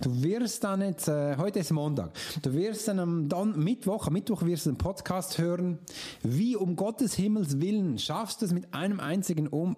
Du 0.00 0.22
wirst 0.22 0.62
dann 0.62 0.82
jetzt, 0.82 1.08
äh, 1.08 1.36
heute 1.36 1.58
ist 1.58 1.72
Montag, 1.72 2.12
du 2.42 2.52
wirst 2.54 2.86
dann 2.86 3.00
am 3.00 3.28
Don 3.28 3.58
Mittwoch, 3.58 4.06
am 4.06 4.12
Mittwoch 4.12 4.44
wirst 4.44 4.66
du 4.66 4.70
einen 4.70 4.78
Podcast 4.78 5.38
hören. 5.38 5.80
Wie 6.22 6.54
um 6.54 6.76
Gottes 6.76 7.14
Himmels 7.14 7.60
Willen 7.60 7.98
schaffst 7.98 8.40
du 8.40 8.46
es 8.46 8.52
mit 8.52 8.72
einem 8.72 9.00
einzigen 9.00 9.48
um 9.48 9.76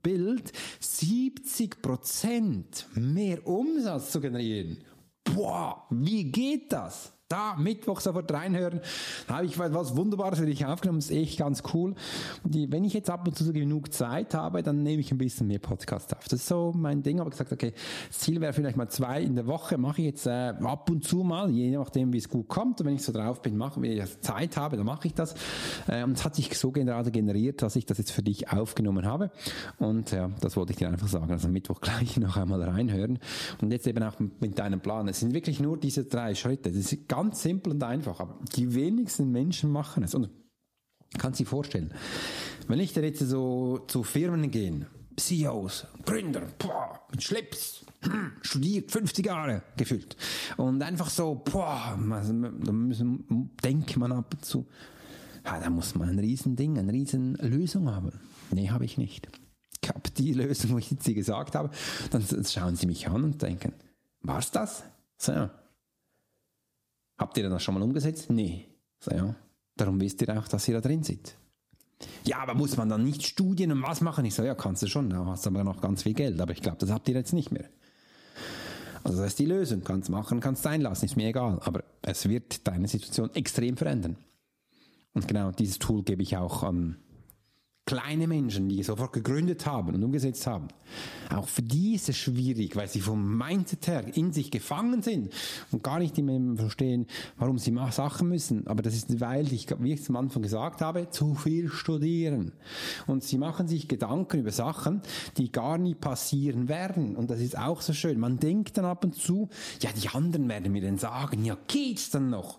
Bild 0.00 0.52
70 0.78 1.82
Prozent 1.82 2.86
mehr 2.94 3.44
Umsatz 3.48 4.12
zu 4.12 4.20
generieren. 4.20 4.78
Boah, 5.24 5.86
wie 5.90 6.30
geht 6.30 6.72
das? 6.72 7.13
Da 7.28 7.56
Mittwoch 7.56 8.00
sofort 8.00 8.30
reinhören. 8.32 8.80
Da 9.26 9.36
habe 9.36 9.46
ich 9.46 9.58
was 9.58 9.96
Wunderbares 9.96 10.38
für 10.38 10.46
dich 10.46 10.66
aufgenommen. 10.66 11.00
Das 11.00 11.10
ist 11.10 11.16
echt 11.16 11.38
ganz 11.38 11.62
cool. 11.72 11.94
Und 12.42 12.54
die, 12.54 12.70
wenn 12.70 12.84
ich 12.84 12.92
jetzt 12.92 13.08
ab 13.08 13.26
und 13.26 13.36
zu 13.36 13.52
genug 13.52 13.92
Zeit 13.92 14.34
habe, 14.34 14.62
dann 14.62 14.82
nehme 14.82 15.00
ich 15.00 15.10
ein 15.10 15.18
bisschen 15.18 15.46
mehr 15.46 15.58
Podcast 15.58 16.14
auf. 16.16 16.24
Das 16.24 16.40
ist 16.40 16.46
so 16.46 16.72
mein 16.74 17.02
Ding. 17.02 17.20
Aber 17.20 17.30
gesagt, 17.30 17.52
okay, 17.52 17.72
das 18.08 18.18
Ziel 18.18 18.40
wäre 18.40 18.52
vielleicht 18.52 18.76
mal 18.76 18.88
zwei 18.88 19.22
in 19.22 19.36
der 19.36 19.46
Woche. 19.46 19.78
Mache 19.78 20.02
ich 20.02 20.06
jetzt 20.06 20.26
äh, 20.26 20.52
ab 20.60 20.90
und 20.90 21.04
zu 21.04 21.22
mal, 21.22 21.50
je 21.50 21.70
nachdem, 21.76 22.12
wie 22.12 22.18
es 22.18 22.28
gut 22.28 22.48
kommt. 22.48 22.80
Und 22.80 22.86
wenn 22.86 22.94
ich 22.94 23.02
so 23.02 23.12
drauf 23.12 23.40
bin, 23.40 23.56
mache, 23.56 23.80
wenn 23.80 23.90
ich 23.90 24.20
Zeit 24.20 24.56
habe, 24.56 24.76
dann 24.76 24.86
mache 24.86 25.08
ich 25.08 25.14
das. 25.14 25.34
Äh, 25.88 26.04
und 26.04 26.12
es 26.12 26.24
hat 26.24 26.34
sich 26.34 26.56
so 26.58 26.72
gerade 26.72 27.10
generiert, 27.10 27.62
dass 27.62 27.76
ich 27.76 27.86
das 27.86 27.98
jetzt 27.98 28.12
für 28.12 28.22
dich 28.22 28.50
aufgenommen 28.50 29.06
habe. 29.06 29.30
Und 29.78 30.10
ja, 30.10 30.30
das 30.40 30.56
wollte 30.56 30.72
ich 30.72 30.78
dir 30.78 30.88
einfach 30.88 31.08
sagen. 31.08 31.30
Also 31.30 31.48
Mittwoch 31.48 31.80
gleich 31.80 32.18
noch 32.18 32.36
einmal 32.36 32.62
reinhören. 32.62 33.18
Und 33.62 33.72
jetzt 33.72 33.86
eben 33.86 34.02
auch 34.02 34.14
mit 34.40 34.58
deinem 34.58 34.80
Plan. 34.80 35.08
Es 35.08 35.20
sind 35.20 35.32
wirklich 35.32 35.58
nur 35.58 35.78
diese 35.78 36.04
drei 36.04 36.34
Schritte. 36.34 36.70
Das 36.70 36.78
ist 36.78 37.08
ganz 37.14 37.42
simpel 37.42 37.72
und 37.72 37.82
einfach, 37.82 38.20
aber 38.20 38.38
die 38.56 38.74
wenigsten 38.74 39.30
Menschen 39.30 39.70
machen 39.70 40.02
es. 40.02 40.14
Und 40.14 40.30
kannst 41.18 41.40
dir 41.40 41.46
vorstellen, 41.46 41.92
wenn 42.66 42.80
ich 42.80 42.92
da 42.92 43.00
jetzt 43.00 43.20
so 43.20 43.78
zu 43.86 44.02
Firmen 44.02 44.50
gehe, 44.50 44.86
CEOs, 45.16 45.86
Gründer, 46.04 46.42
boah, 46.58 47.00
mit 47.12 47.22
Schlips, 47.22 47.84
hm, 48.02 48.32
studiert, 48.42 48.90
50 48.90 49.26
Jahre 49.26 49.62
gefühlt. 49.76 50.16
Und 50.56 50.82
einfach 50.82 51.08
so, 51.08 51.36
boah, 51.36 51.96
da 51.96 52.72
müssen, 52.72 53.50
denkt 53.62 53.96
man 53.96 54.12
ab 54.12 54.34
und 54.34 54.44
zu, 54.44 54.66
ja, 55.44 55.60
da 55.60 55.70
muss 55.70 55.94
man 55.94 56.08
ein 56.08 56.18
Riesending, 56.18 56.78
eine 56.78 56.92
riesen 56.92 57.34
Lösung 57.34 57.88
haben. 57.90 58.20
Nee, 58.50 58.70
habe 58.70 58.84
ich 58.84 58.98
nicht. 58.98 59.28
Ich 59.82 59.88
habe 59.88 60.10
die 60.16 60.32
Lösung, 60.32 60.72
wo 60.72 60.78
ich 60.78 60.94
sie 60.98 61.14
gesagt 61.14 61.54
habe. 61.54 61.70
Dann 62.10 62.24
schauen 62.44 62.74
sie 62.74 62.86
mich 62.86 63.06
an 63.08 63.22
und 63.22 63.42
denken, 63.42 63.72
war's 64.22 64.50
das? 64.50 64.84
So, 65.18 65.32
ja. 65.32 65.50
Habt 67.16 67.36
ihr 67.36 67.48
das 67.48 67.62
schon 67.62 67.74
mal 67.74 67.82
umgesetzt? 67.82 68.30
Nee. 68.30 68.66
So, 69.00 69.12
ja. 69.12 69.34
Darum 69.76 70.00
wisst 70.00 70.22
ihr 70.22 70.38
auch, 70.38 70.48
dass 70.48 70.66
ihr 70.68 70.74
da 70.74 70.80
drin 70.80 71.02
seid. 71.02 71.36
Ja, 72.24 72.38
aber 72.38 72.54
muss 72.54 72.76
man 72.76 72.88
dann 72.88 73.04
nicht 73.04 73.24
Studien 73.24 73.72
und 73.72 73.82
was 73.82 74.00
machen? 74.00 74.24
Ich 74.24 74.34
so, 74.34 74.42
ja, 74.42 74.54
kannst 74.54 74.82
du 74.82 74.86
schon, 74.86 75.10
da 75.10 75.24
hast 75.26 75.46
aber 75.46 75.64
noch 75.64 75.80
ganz 75.80 76.02
viel 76.02 76.14
Geld. 76.14 76.40
Aber 76.40 76.52
ich 76.52 76.60
glaube, 76.60 76.78
das 76.78 76.90
habt 76.90 77.08
ihr 77.08 77.14
jetzt 77.14 77.32
nicht 77.32 77.52
mehr. 77.52 77.68
Also 79.04 79.18
das 79.18 79.28
ist 79.28 79.38
die 79.38 79.46
Lösung. 79.46 79.84
Kannst 79.84 80.08
machen, 80.08 80.40
kannst 80.40 80.62
sein 80.62 80.80
lassen, 80.80 81.04
ist 81.04 81.16
mir 81.16 81.28
egal. 81.28 81.60
Aber 81.64 81.84
es 82.02 82.28
wird 82.28 82.66
deine 82.66 82.88
Situation 82.88 83.30
extrem 83.34 83.76
verändern. 83.76 84.16
Und 85.12 85.28
genau 85.28 85.52
dieses 85.52 85.78
Tool 85.78 86.02
gebe 86.02 86.22
ich 86.22 86.36
auch 86.36 86.62
an 86.62 86.96
kleine 87.86 88.26
Menschen, 88.26 88.68
die 88.68 88.82
sofort 88.82 89.12
gegründet 89.12 89.66
haben 89.66 89.94
und 89.94 90.02
umgesetzt 90.02 90.46
haben, 90.46 90.68
auch 91.30 91.48
für 91.48 91.62
die 91.62 91.94
ist 91.94 92.08
es 92.08 92.16
schwierig, 92.16 92.76
weil 92.76 92.88
sie 92.88 93.00
vom 93.00 93.36
Mindset 93.36 93.86
her 93.86 94.16
in 94.16 94.32
sich 94.32 94.50
gefangen 94.50 95.02
sind 95.02 95.32
und 95.70 95.82
gar 95.82 95.98
nicht 95.98 96.16
mehr 96.16 96.40
verstehen, 96.56 97.06
warum 97.36 97.58
sie 97.58 97.74
Sachen 97.90 98.28
müssen. 98.28 98.66
Aber 98.66 98.82
das 98.82 98.94
ist, 98.94 99.20
weil 99.20 99.52
ich, 99.52 99.66
wie 99.80 99.92
ich 99.92 100.00
es 100.00 100.08
am 100.08 100.16
Anfang 100.16 100.42
gesagt 100.42 100.80
habe, 100.80 101.10
zu 101.10 101.34
viel 101.34 101.68
studieren. 101.68 102.52
Und 103.06 103.22
sie 103.22 103.38
machen 103.38 103.68
sich 103.68 103.88
Gedanken 103.88 104.40
über 104.40 104.52
Sachen, 104.52 105.02
die 105.36 105.52
gar 105.52 105.76
nie 105.76 105.94
passieren 105.94 106.68
werden. 106.68 107.16
Und 107.16 107.30
das 107.30 107.40
ist 107.40 107.58
auch 107.58 107.80
so 107.80 107.92
schön. 107.92 108.18
Man 108.18 108.38
denkt 108.38 108.78
dann 108.78 108.84
ab 108.84 109.04
und 109.04 109.14
zu, 109.14 109.48
ja, 109.80 109.90
die 109.92 110.08
anderen 110.08 110.48
werden 110.48 110.72
mir 110.72 110.82
dann 110.82 110.98
sagen, 110.98 111.44
ja, 111.44 111.56
geht's 111.66 112.10
dann 112.10 112.30
noch? 112.30 112.58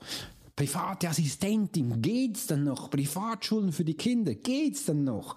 Private 0.56 1.10
Assistentin, 1.10 2.02
geht's 2.02 2.48
denn 2.48 2.64
noch? 2.64 2.90
Privatschulen 2.90 3.72
für 3.72 3.84
die 3.84 3.96
Kinder, 3.96 4.34
geht's 4.36 4.86
denn 4.86 5.04
noch? 5.04 5.36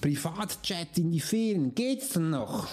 Privatchat 0.00 0.98
in 0.98 1.10
die 1.10 1.20
Ferien, 1.20 1.74
geht's 1.74 2.10
denn 2.10 2.30
noch? 2.30 2.68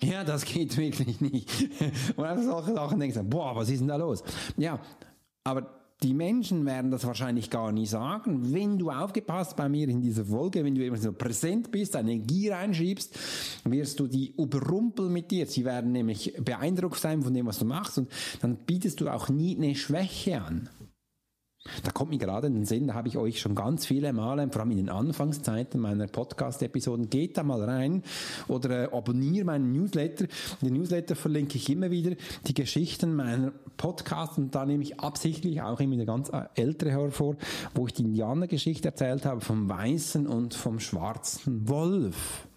Ja, 0.00 0.24
das 0.24 0.44
geht 0.44 0.76
wirklich 0.76 1.20
nicht. 1.20 1.48
Und 2.16 2.24
einfach 2.24 2.44
solche 2.44 2.74
Sachen 2.74 2.98
denkst 2.98 3.18
boah, 3.22 3.54
was 3.54 3.70
ist 3.70 3.80
denn 3.80 3.88
da 3.88 3.96
los? 3.96 4.24
Ja, 4.56 4.80
aber 5.44 5.81
die 6.02 6.14
Menschen 6.14 6.66
werden 6.66 6.90
das 6.90 7.06
wahrscheinlich 7.06 7.50
gar 7.50 7.72
nie 7.72 7.86
sagen. 7.86 8.52
Wenn 8.52 8.78
du 8.78 8.90
aufgepasst 8.90 9.56
bei 9.56 9.68
mir 9.68 9.88
in 9.88 10.00
dieser 10.00 10.24
Folge, 10.24 10.64
wenn 10.64 10.74
du 10.74 10.84
immer 10.84 10.96
so 10.96 11.12
präsent 11.12 11.70
bist, 11.70 11.94
Energie 11.94 12.48
reinschiebst, 12.48 13.18
wirst 13.64 14.00
du 14.00 14.06
die 14.06 14.34
überrumpeln 14.36 15.12
mit 15.12 15.30
dir. 15.30 15.46
Sie 15.46 15.64
werden 15.64 15.92
nämlich 15.92 16.34
beeindruckt 16.42 16.98
sein 16.98 17.22
von 17.22 17.32
dem, 17.32 17.46
was 17.46 17.58
du 17.58 17.64
machst 17.64 17.98
und 17.98 18.10
dann 18.40 18.56
bietest 18.56 19.00
du 19.00 19.08
auch 19.08 19.28
nie 19.28 19.56
eine 19.56 19.74
Schwäche 19.74 20.42
an. 20.42 20.68
Da 21.84 21.92
kommt 21.92 22.10
mir 22.10 22.18
gerade 22.18 22.48
in 22.48 22.54
den 22.54 22.64
Sinn, 22.64 22.88
da 22.88 22.94
habe 22.94 23.06
ich 23.06 23.16
euch 23.16 23.40
schon 23.40 23.54
ganz 23.54 23.86
viele 23.86 24.12
Male, 24.12 24.48
vor 24.50 24.62
allem 24.62 24.72
in 24.72 24.78
den 24.78 24.88
Anfangszeiten 24.88 25.80
meiner 25.80 26.08
Podcast-Episoden, 26.08 27.08
geht 27.08 27.38
da 27.38 27.44
mal 27.44 27.62
rein 27.62 28.02
oder 28.48 28.92
äh, 28.92 28.96
abonniere 28.96 29.44
meinen 29.44 29.72
Newsletter. 29.72 30.24
In 30.60 30.68
den 30.68 30.74
Newsletter 30.74 31.14
verlinke 31.14 31.58
ich 31.58 31.70
immer 31.70 31.92
wieder 31.92 32.16
die 32.48 32.54
Geschichten 32.54 33.14
meiner 33.14 33.52
Podcasts 33.76 34.38
und 34.38 34.54
da 34.54 34.66
nehme 34.66 34.82
ich 34.82 34.98
absichtlich 34.98 35.62
auch 35.62 35.78
immer 35.78 35.94
eine 35.94 36.06
ganz 36.06 36.30
äh, 36.30 36.42
ältere 36.56 36.90
hervor, 36.90 37.36
wo 37.74 37.86
ich 37.86 37.92
die 37.92 38.02
Indianergeschichte 38.02 38.88
erzählt 38.88 39.24
habe 39.24 39.40
vom 39.40 39.68
weißen 39.68 40.26
und 40.26 40.54
vom 40.54 40.80
schwarzen 40.80 41.68
Wolf. 41.68 42.48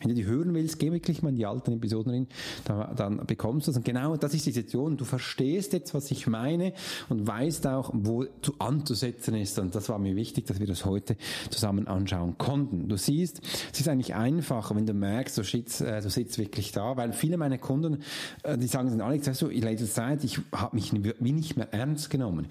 Wenn 0.00 0.08
du 0.08 0.14
die 0.14 0.24
hören 0.24 0.54
willst, 0.54 0.78
geh 0.78 0.92
wirklich 0.92 1.22
mal 1.22 1.30
in 1.30 1.36
die 1.36 1.46
alten 1.46 1.72
Episoden 1.72 2.12
rein, 2.12 2.26
dann, 2.64 2.96
dann 2.96 3.26
bekommst 3.26 3.66
du 3.66 3.70
es. 3.70 3.76
Und 3.76 3.84
genau 3.84 4.16
das 4.16 4.34
ist 4.34 4.46
die 4.46 4.52
Situation. 4.52 4.96
Du 4.96 5.04
verstehst 5.04 5.72
jetzt, 5.72 5.94
was 5.94 6.10
ich 6.10 6.26
meine 6.26 6.72
und 7.08 7.26
weißt 7.26 7.66
auch, 7.66 7.90
wo 7.94 8.24
zu 8.42 8.54
anzusetzen 8.58 9.34
ist. 9.34 9.58
Und 9.58 9.74
das 9.74 9.88
war 9.88 9.98
mir 9.98 10.16
wichtig, 10.16 10.46
dass 10.46 10.60
wir 10.60 10.66
das 10.66 10.84
heute 10.84 11.16
zusammen 11.50 11.86
anschauen 11.86 12.36
konnten. 12.38 12.88
Du 12.88 12.96
siehst, 12.96 13.40
es 13.72 13.80
ist 13.80 13.88
eigentlich 13.88 14.14
einfacher, 14.14 14.74
wenn 14.76 14.86
du 14.86 14.94
merkst, 14.94 15.36
du 15.38 15.42
sitzt, 15.42 15.80
äh, 15.80 16.00
du 16.00 16.10
sitzt 16.10 16.38
wirklich 16.38 16.72
da, 16.72 16.96
weil 16.96 17.12
viele 17.12 17.36
meiner 17.36 17.58
Kunden, 17.58 18.02
äh, 18.42 18.58
die 18.58 18.66
sagen, 18.66 19.00
Alex, 19.00 19.26
weißt 19.26 19.42
du, 19.42 19.48
in 19.48 19.62
letzter 19.62 19.86
Zeit, 19.86 20.24
ich 20.24 20.40
habe 20.52 20.76
mich 20.76 20.92
wie 20.92 21.32
nicht 21.32 21.56
mehr 21.56 21.72
ernst 21.72 22.10
genommen. 22.10 22.46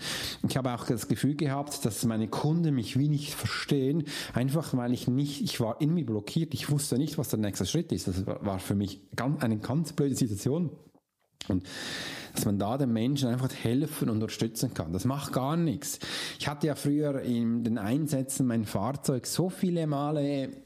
Ich 0.48 0.58
habe 0.58 0.74
auch 0.74 0.86
das 0.86 1.08
Gefühl 1.08 1.36
gehabt, 1.36 1.86
dass 1.86 2.06
meine 2.06 2.28
Kunden 2.28 2.74
mich 2.76 2.98
wie 2.98 3.10
nicht 3.10 3.34
verstehen, 3.34 4.04
einfach 4.34 4.76
weil 4.76 4.94
ich 4.94 5.08
nicht, 5.08 5.42
ich 5.42 5.60
war 5.60 5.82
in 5.82 5.94
mir 5.94 6.06
blockiert, 6.06 6.54
ich 6.54 6.70
wusste 6.70 6.98
nicht, 6.98 7.03
nicht, 7.04 7.18
was 7.18 7.30
der 7.30 7.40
nächste 7.40 7.66
Schritt 7.66 7.92
ist. 7.92 8.08
Das 8.08 8.26
war 8.26 8.60
für 8.60 8.76
mich 8.76 9.02
ganz, 9.16 9.44
eine 9.44 9.58
ganz 9.58 9.94
blöde 9.94 10.16
Situation. 10.16 10.72
Und 11.50 11.68
dass 12.34 12.46
man 12.46 12.58
da 12.58 12.78
den 12.78 12.92
Menschen 12.94 13.28
einfach 13.28 13.54
helfen 13.54 14.10
und 14.10 14.16
unterstützen 14.16 14.74
kann. 14.74 14.94
Das 14.94 15.06
macht 15.06 15.34
gar 15.34 15.58
nichts. 15.58 16.00
Ich 16.40 16.48
hatte 16.48 16.68
ja 16.68 16.76
früher 16.76 17.22
in 17.22 17.64
den 17.64 17.78
Einsätzen 17.78 18.48
mein 18.48 18.66
Fahrzeug 18.66 19.28
so 19.28 19.50
viele 19.50 19.86
Male 19.86 20.64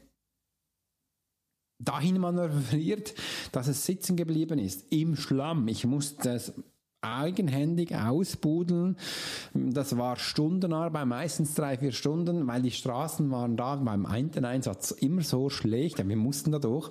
dahin 1.80 2.18
manövriert, 2.18 3.14
dass 3.52 3.68
es 3.68 3.84
sitzen 3.84 4.16
geblieben 4.16 4.58
ist. 4.58 4.92
Im 4.92 5.16
Schlamm. 5.16 5.68
Ich 5.68 5.84
musste 5.84 6.30
es 6.30 6.52
eigenhändig 7.00 7.94
ausbudeln. 7.94 8.96
Das 9.54 9.96
war 9.96 10.16
Stundenarbeit, 10.16 11.06
meistens 11.06 11.54
drei, 11.54 11.78
vier 11.78 11.92
Stunden, 11.92 12.46
weil 12.46 12.62
die 12.62 12.70
Straßen 12.70 13.30
waren 13.30 13.56
da 13.56 13.76
beim 13.76 14.06
Einsatz 14.06 14.90
immer 14.90 15.22
so 15.22 15.50
schlecht. 15.50 16.06
Wir 16.06 16.16
mussten 16.16 16.52
da 16.52 16.58
durch. 16.58 16.90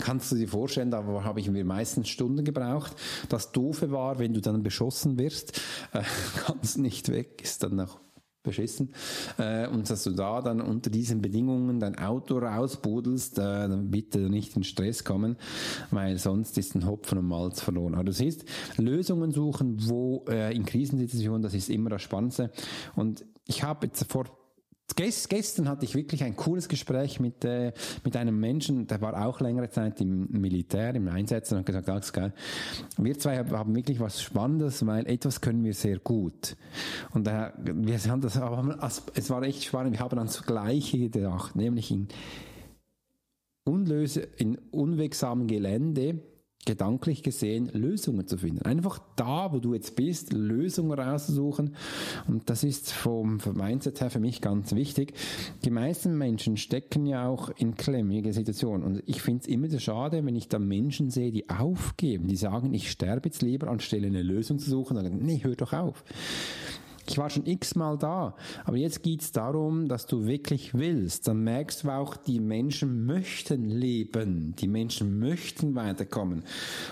Kannst 0.00 0.32
du 0.32 0.36
dir 0.36 0.48
vorstellen, 0.48 0.90
da 0.90 1.04
habe 1.04 1.40
ich 1.40 1.50
mir 1.50 1.64
meistens 1.64 2.08
Stunden 2.08 2.44
gebraucht. 2.44 2.94
Das 3.28 3.52
Doofe 3.52 3.90
war, 3.90 4.18
wenn 4.18 4.34
du 4.34 4.40
dann 4.40 4.62
beschossen 4.62 5.18
wirst, 5.18 5.60
äh, 5.92 6.02
kannst 6.46 6.78
nicht 6.78 7.08
weg, 7.10 7.40
ist 7.42 7.62
dann 7.62 7.76
noch 7.76 8.05
beschissen. 8.46 8.90
Äh, 9.38 9.68
und 9.68 9.90
dass 9.90 10.04
du 10.04 10.10
da 10.10 10.40
dann 10.40 10.60
unter 10.60 10.88
diesen 10.88 11.20
Bedingungen 11.20 11.78
dein 11.80 11.98
Auto 11.98 12.38
rausbudelst, 12.38 13.38
äh, 13.38 13.42
dann 13.42 13.90
bitte 13.90 14.18
nicht 14.30 14.56
in 14.56 14.64
Stress 14.64 15.04
kommen, 15.04 15.36
weil 15.90 16.18
sonst 16.18 16.56
ist 16.56 16.74
ein 16.74 16.86
Hopfen 16.86 17.18
und 17.18 17.28
Malz 17.28 17.60
verloren. 17.60 17.94
Aber 17.94 18.04
du 18.04 18.12
siehst, 18.12 18.44
Lösungen 18.76 19.32
suchen, 19.32 19.76
wo 19.88 20.24
äh, 20.28 20.54
in 20.54 20.64
Krisensituationen, 20.64 21.42
das 21.42 21.54
ist 21.54 21.68
immer 21.68 21.90
das 21.90 22.02
Spannendste. 22.02 22.50
Und 22.94 23.24
ich 23.46 23.62
habe 23.62 23.86
jetzt 23.86 24.10
vor 24.10 24.24
Gestern 24.96 25.68
hatte 25.68 25.84
ich 25.84 25.94
wirklich 25.94 26.24
ein 26.24 26.36
cooles 26.36 26.68
Gespräch 26.68 27.20
mit, 27.20 27.44
äh, 27.44 27.72
mit 28.02 28.16
einem 28.16 28.40
Menschen, 28.40 28.86
der 28.86 29.00
war 29.02 29.26
auch 29.26 29.40
längere 29.40 29.68
Zeit 29.68 30.00
im 30.00 30.26
Militär, 30.30 30.94
im 30.94 31.06
Einsatz 31.08 31.52
und 31.52 31.58
hat 31.58 31.66
gesagt, 31.66 31.90
alles 31.90 32.12
geil. 32.14 32.32
Wir 32.96 33.18
zwei 33.18 33.36
haben 33.36 33.76
wirklich 33.76 34.00
was 34.00 34.22
Spannendes, 34.22 34.86
weil 34.86 35.06
etwas 35.06 35.42
können 35.42 35.62
wir 35.64 35.74
sehr 35.74 35.98
gut. 35.98 36.56
Und 37.12 37.28
äh, 37.28 37.50
wir 37.58 37.98
haben 38.04 38.22
das, 38.22 38.38
aber 38.38 38.90
es 39.14 39.28
war 39.28 39.42
echt 39.42 39.64
spannend, 39.64 39.92
wir 39.92 40.00
haben 40.00 40.18
ans 40.18 40.42
Gleiche 40.42 40.98
gedacht, 40.98 41.56
nämlich 41.56 41.90
in, 41.90 42.08
unlöse, 43.64 44.20
in 44.38 44.56
unwegsamen 44.70 45.46
Gelände, 45.46 46.20
gedanklich 46.64 47.22
gesehen 47.22 47.70
Lösungen 47.72 48.26
zu 48.26 48.38
finden. 48.38 48.62
Einfach 48.62 48.98
da, 49.14 49.52
wo 49.52 49.60
du 49.60 49.74
jetzt 49.74 49.96
bist, 49.96 50.32
Lösungen 50.32 50.98
rauszusuchen. 50.98 51.76
Und 52.26 52.50
das 52.50 52.64
ist 52.64 52.92
vom, 52.92 53.38
Mindset 53.54 54.00
her 54.00 54.10
für 54.10 54.18
mich 54.18 54.40
ganz 54.40 54.74
wichtig. 54.74 55.14
Die 55.64 55.70
meisten 55.70 56.18
Menschen 56.18 56.56
stecken 56.56 57.06
ja 57.06 57.28
auch 57.28 57.50
in 57.50 57.76
klemmige 57.76 58.32
Situationen. 58.32 58.84
Und 58.84 59.02
ich 59.06 59.22
finde 59.22 59.42
es 59.42 59.48
immer 59.48 59.68
so 59.68 59.78
schade, 59.78 60.24
wenn 60.26 60.36
ich 60.36 60.48
da 60.48 60.58
Menschen 60.58 61.10
sehe, 61.10 61.30
die 61.30 61.48
aufgeben, 61.48 62.26
die 62.26 62.36
sagen, 62.36 62.74
ich 62.74 62.90
sterbe 62.90 63.28
jetzt 63.28 63.42
lieber, 63.42 63.68
anstelle 63.68 64.08
eine 64.08 64.22
Lösung 64.22 64.58
zu 64.58 64.68
suchen. 64.68 64.96
Sagen, 64.96 65.20
nee, 65.22 65.40
hör 65.42 65.54
doch 65.54 65.72
auf. 65.72 66.04
Ich 67.08 67.18
war 67.18 67.30
schon 67.30 67.46
x-mal 67.46 67.96
da, 67.96 68.34
aber 68.64 68.76
jetzt 68.76 69.02
geht's 69.02 69.32
darum, 69.32 69.88
dass 69.88 70.06
du 70.06 70.26
wirklich 70.26 70.74
willst. 70.74 71.28
Dann 71.28 71.44
merkst 71.44 71.84
du 71.84 71.90
auch, 71.90 72.16
die 72.16 72.40
Menschen 72.40 73.06
möchten 73.06 73.64
leben, 73.64 74.54
die 74.56 74.68
Menschen 74.68 75.18
möchten 75.18 75.74
weiterkommen. 75.74 76.44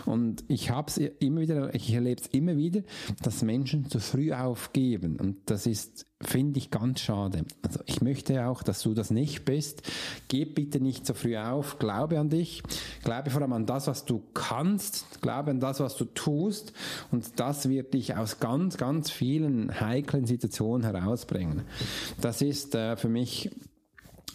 Und 0.06 0.44
ich 0.48 0.70
hab's 0.70 0.98
immer 0.98 1.40
wieder, 1.40 1.74
ich 1.74 1.92
erlebe 1.92 2.20
es 2.20 2.28
immer 2.28 2.56
wieder, 2.56 2.82
dass 3.22 3.42
Menschen 3.42 3.88
zu 3.88 4.00
früh 4.00 4.32
aufgeben. 4.32 5.18
Und 5.20 5.38
das 5.46 5.66
ist 5.66 6.06
finde 6.24 6.58
ich 6.58 6.70
ganz 6.70 7.00
schade. 7.00 7.44
Also 7.62 7.80
ich 7.86 8.00
möchte 8.02 8.46
auch, 8.46 8.62
dass 8.62 8.82
du 8.82 8.94
das 8.94 9.10
nicht 9.10 9.44
bist. 9.44 9.82
Geh 10.28 10.44
bitte 10.44 10.80
nicht 10.80 11.06
so 11.06 11.14
früh 11.14 11.36
auf. 11.36 11.78
Glaube 11.78 12.18
an 12.18 12.30
dich. 12.30 12.62
Glaube 13.04 13.30
vor 13.30 13.42
allem 13.42 13.52
an 13.52 13.66
das, 13.66 13.86
was 13.86 14.04
du 14.04 14.22
kannst. 14.34 15.20
Glaube 15.22 15.50
an 15.50 15.60
das, 15.60 15.80
was 15.80 15.96
du 15.96 16.04
tust. 16.06 16.72
Und 17.10 17.38
das 17.40 17.68
wird 17.68 17.94
dich 17.94 18.16
aus 18.16 18.40
ganz, 18.40 18.76
ganz 18.76 19.10
vielen 19.10 19.80
heiklen 19.80 20.26
Situationen 20.26 20.84
herausbringen. 20.84 21.62
Das 22.20 22.42
ist 22.42 22.74
äh, 22.74 22.96
für 22.96 23.08
mich 23.08 23.50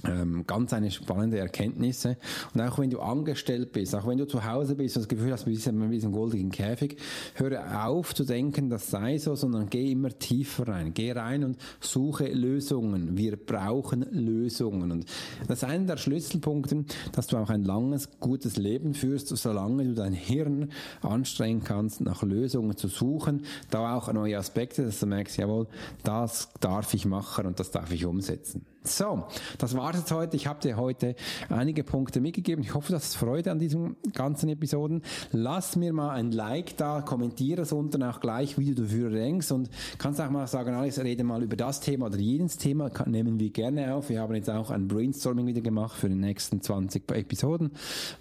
ähm, 0.05 0.45
ganz 0.47 0.73
eine 0.73 0.91
spannende 0.91 1.39
Erkenntnisse. 1.39 2.17
Und 2.53 2.61
auch 2.61 2.79
wenn 2.79 2.89
du 2.89 2.99
angestellt 2.99 3.71
bist, 3.71 3.95
auch 3.95 4.07
wenn 4.07 4.17
du 4.17 4.27
zu 4.27 4.45
Hause 4.45 4.75
bist 4.75 4.95
und 4.95 5.03
das 5.03 5.09
Gefühl 5.09 5.31
hast, 5.31 5.45
du 5.45 5.49
bist 5.49 5.67
in 5.67 5.91
diesem 5.91 6.11
goldigen 6.11 6.51
Käfig, 6.51 6.97
höre 7.35 7.85
auf 7.85 8.13
zu 8.13 8.23
denken, 8.23 8.69
das 8.69 8.89
sei 8.89 9.17
so, 9.17 9.35
sondern 9.35 9.69
geh 9.69 9.91
immer 9.91 10.09
tiefer 10.09 10.67
rein. 10.67 10.93
Geh 10.93 11.11
rein 11.11 11.43
und 11.43 11.57
suche 11.79 12.27
Lösungen. 12.27 13.17
Wir 13.17 13.35
brauchen 13.37 14.05
Lösungen. 14.11 14.91
Und 14.91 15.05
das 15.47 15.63
ist 15.63 15.69
einer 15.69 15.85
der 15.85 15.97
Schlüsselpunkte, 15.97 16.85
dass 17.11 17.27
du 17.27 17.37
auch 17.37 17.49
ein 17.49 17.63
langes, 17.63 18.09
gutes 18.19 18.57
Leben 18.57 18.93
führst, 18.93 19.27
solange 19.27 19.83
du 19.83 19.93
dein 19.93 20.13
Hirn 20.13 20.69
anstrengen 21.01 21.63
kannst, 21.63 22.01
nach 22.01 22.23
Lösungen 22.23 22.77
zu 22.77 22.87
suchen, 22.87 23.43
da 23.69 23.95
auch 23.95 24.11
neue 24.13 24.37
Aspekte, 24.37 24.83
dass 24.83 24.99
du 24.99 25.05
merkst, 25.05 25.37
jawohl, 25.37 25.67
das 26.03 26.49
darf 26.59 26.93
ich 26.93 27.05
machen 27.05 27.45
und 27.45 27.59
das 27.59 27.71
darf 27.71 27.91
ich 27.91 28.05
umsetzen. 28.05 28.65
So, 28.83 29.25
das 29.57 29.75
war 29.75 29.93
es 29.93 30.09
heute. 30.09 30.37
Ich 30.37 30.47
habe 30.47 30.61
dir 30.61 30.77
heute 30.77 31.15
einige 31.49 31.83
Punkte 31.83 32.21
mitgegeben. 32.21 32.63
Ich 32.63 32.73
hoffe, 32.73 32.93
du 32.93 32.95
hast 32.95 33.17
Freude 33.17 33.51
an 33.51 33.59
diesen 33.59 33.97
ganzen 34.13 34.47
Episoden. 34.47 35.03
Lass 35.33 35.75
mir 35.75 35.91
mal 35.91 36.11
ein 36.11 36.31
Like 36.31 36.77
da, 36.77 37.01
kommentiere 37.01 37.63
es 37.63 37.73
unten 37.73 38.01
auch 38.03 38.21
gleich, 38.21 38.57
wie 38.57 38.73
du 38.73 38.83
dafür 38.83 39.09
denkst 39.09 39.51
und 39.51 39.69
kannst 39.97 40.21
auch 40.21 40.29
mal 40.29 40.47
sagen, 40.47 40.73
Alex, 40.73 40.97
rede 40.99 41.25
mal 41.25 41.43
über 41.43 41.57
das 41.57 41.81
Thema 41.81 42.05
oder 42.05 42.17
jenes 42.17 42.57
Thema, 42.57 42.89
nehmen 43.05 43.37
wir 43.37 43.49
gerne 43.49 43.93
auf. 43.93 44.09
Wir 44.09 44.21
haben 44.21 44.33
jetzt 44.35 44.49
auch 44.49 44.71
ein 44.71 44.87
Brainstorming 44.87 45.45
wieder 45.45 45.61
gemacht 45.61 45.97
für 45.97 46.07
die 46.07 46.15
nächsten 46.15 46.61
20 46.61 47.11
Episoden, 47.11 47.71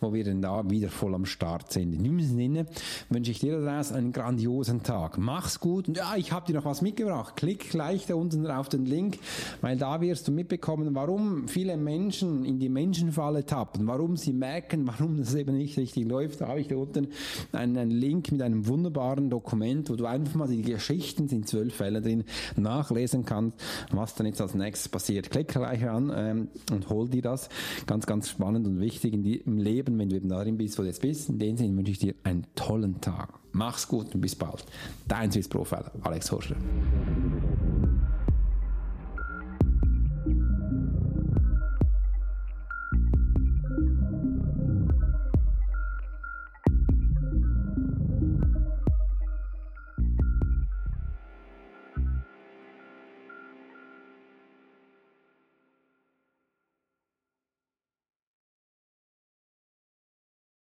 wo 0.00 0.12
wir 0.12 0.24
dann 0.24 0.42
da 0.42 0.68
wieder 0.68 0.88
voll 0.88 1.14
am 1.14 1.24
Start 1.24 1.72
sind. 1.72 1.92
In 1.92 2.02
diesem 2.02 2.36
Sinne 2.36 2.66
wünsche 3.10 3.30
ich 3.30 3.38
dir 3.38 3.60
daraus 3.60 3.92
einen 3.92 4.12
grandiosen 4.12 4.82
Tag. 4.82 5.18
Mach's 5.18 5.60
gut 5.60 5.86
und 5.86 5.96
ja, 5.96 6.16
ich 6.16 6.32
habe 6.32 6.46
dir 6.46 6.54
noch 6.54 6.64
was 6.64 6.82
mitgebracht. 6.82 7.36
Klick 7.36 7.70
gleich 7.70 8.06
da 8.06 8.16
unten 8.16 8.44
auf 8.48 8.68
den 8.68 8.86
Link, 8.86 9.18
weil 9.60 9.76
da 9.76 10.00
wirst 10.00 10.26
du 10.26 10.32
mit 10.32 10.47
mitbekommen, 10.48 10.94
warum 10.94 11.46
viele 11.46 11.76
Menschen 11.76 12.44
in 12.46 12.58
die 12.58 12.70
Menschenfalle 12.70 13.44
tappen, 13.44 13.86
warum 13.86 14.16
sie 14.16 14.32
merken, 14.32 14.86
warum 14.86 15.18
das 15.18 15.34
eben 15.34 15.56
nicht 15.58 15.76
richtig 15.76 16.06
läuft. 16.06 16.40
Da 16.40 16.48
habe 16.48 16.60
ich 16.60 16.68
da 16.68 16.76
unten 16.76 17.08
einen, 17.52 17.76
einen 17.76 17.90
Link 17.90 18.32
mit 18.32 18.40
einem 18.40 18.66
wunderbaren 18.66 19.28
Dokument, 19.28 19.90
wo 19.90 19.96
du 19.96 20.06
einfach 20.06 20.34
mal 20.36 20.48
die 20.48 20.62
Geschichten, 20.62 21.28
sind 21.28 21.46
zwölf 21.48 21.74
Fälle 21.74 22.00
drin, 22.00 22.24
nachlesen 22.56 23.26
kannst, 23.26 23.60
was 23.90 24.14
dann 24.14 24.26
jetzt 24.26 24.40
als 24.40 24.54
nächstes 24.54 24.88
passiert. 24.88 25.30
Klick 25.30 25.48
gleich 25.48 25.86
an 25.86 26.10
ähm, 26.14 26.48
und 26.72 26.88
hol 26.88 27.08
dir 27.08 27.22
das. 27.22 27.50
Ganz, 27.86 28.06
ganz 28.06 28.30
spannend 28.30 28.66
und 28.66 28.80
wichtig 28.80 29.22
die, 29.22 29.36
im 29.36 29.58
Leben, 29.58 29.98
wenn 29.98 30.08
du 30.08 30.16
eben 30.16 30.30
darin 30.30 30.56
bist, 30.56 30.78
wo 30.78 30.82
du 30.82 30.88
jetzt 30.88 31.02
bist. 31.02 31.28
In 31.28 31.38
dem 31.38 31.58
Sinne 31.58 31.76
wünsche 31.76 31.92
ich 31.92 31.98
dir 31.98 32.14
einen 32.24 32.46
tollen 32.54 33.02
Tag. 33.02 33.34
Mach's 33.52 33.86
gut 33.86 34.14
und 34.14 34.22
bis 34.22 34.34
bald. 34.34 34.64
Dein 35.06 35.30
Swiss 35.30 35.48
Profiler, 35.48 35.92
Alex 36.02 36.32
Horscher. 36.32 36.56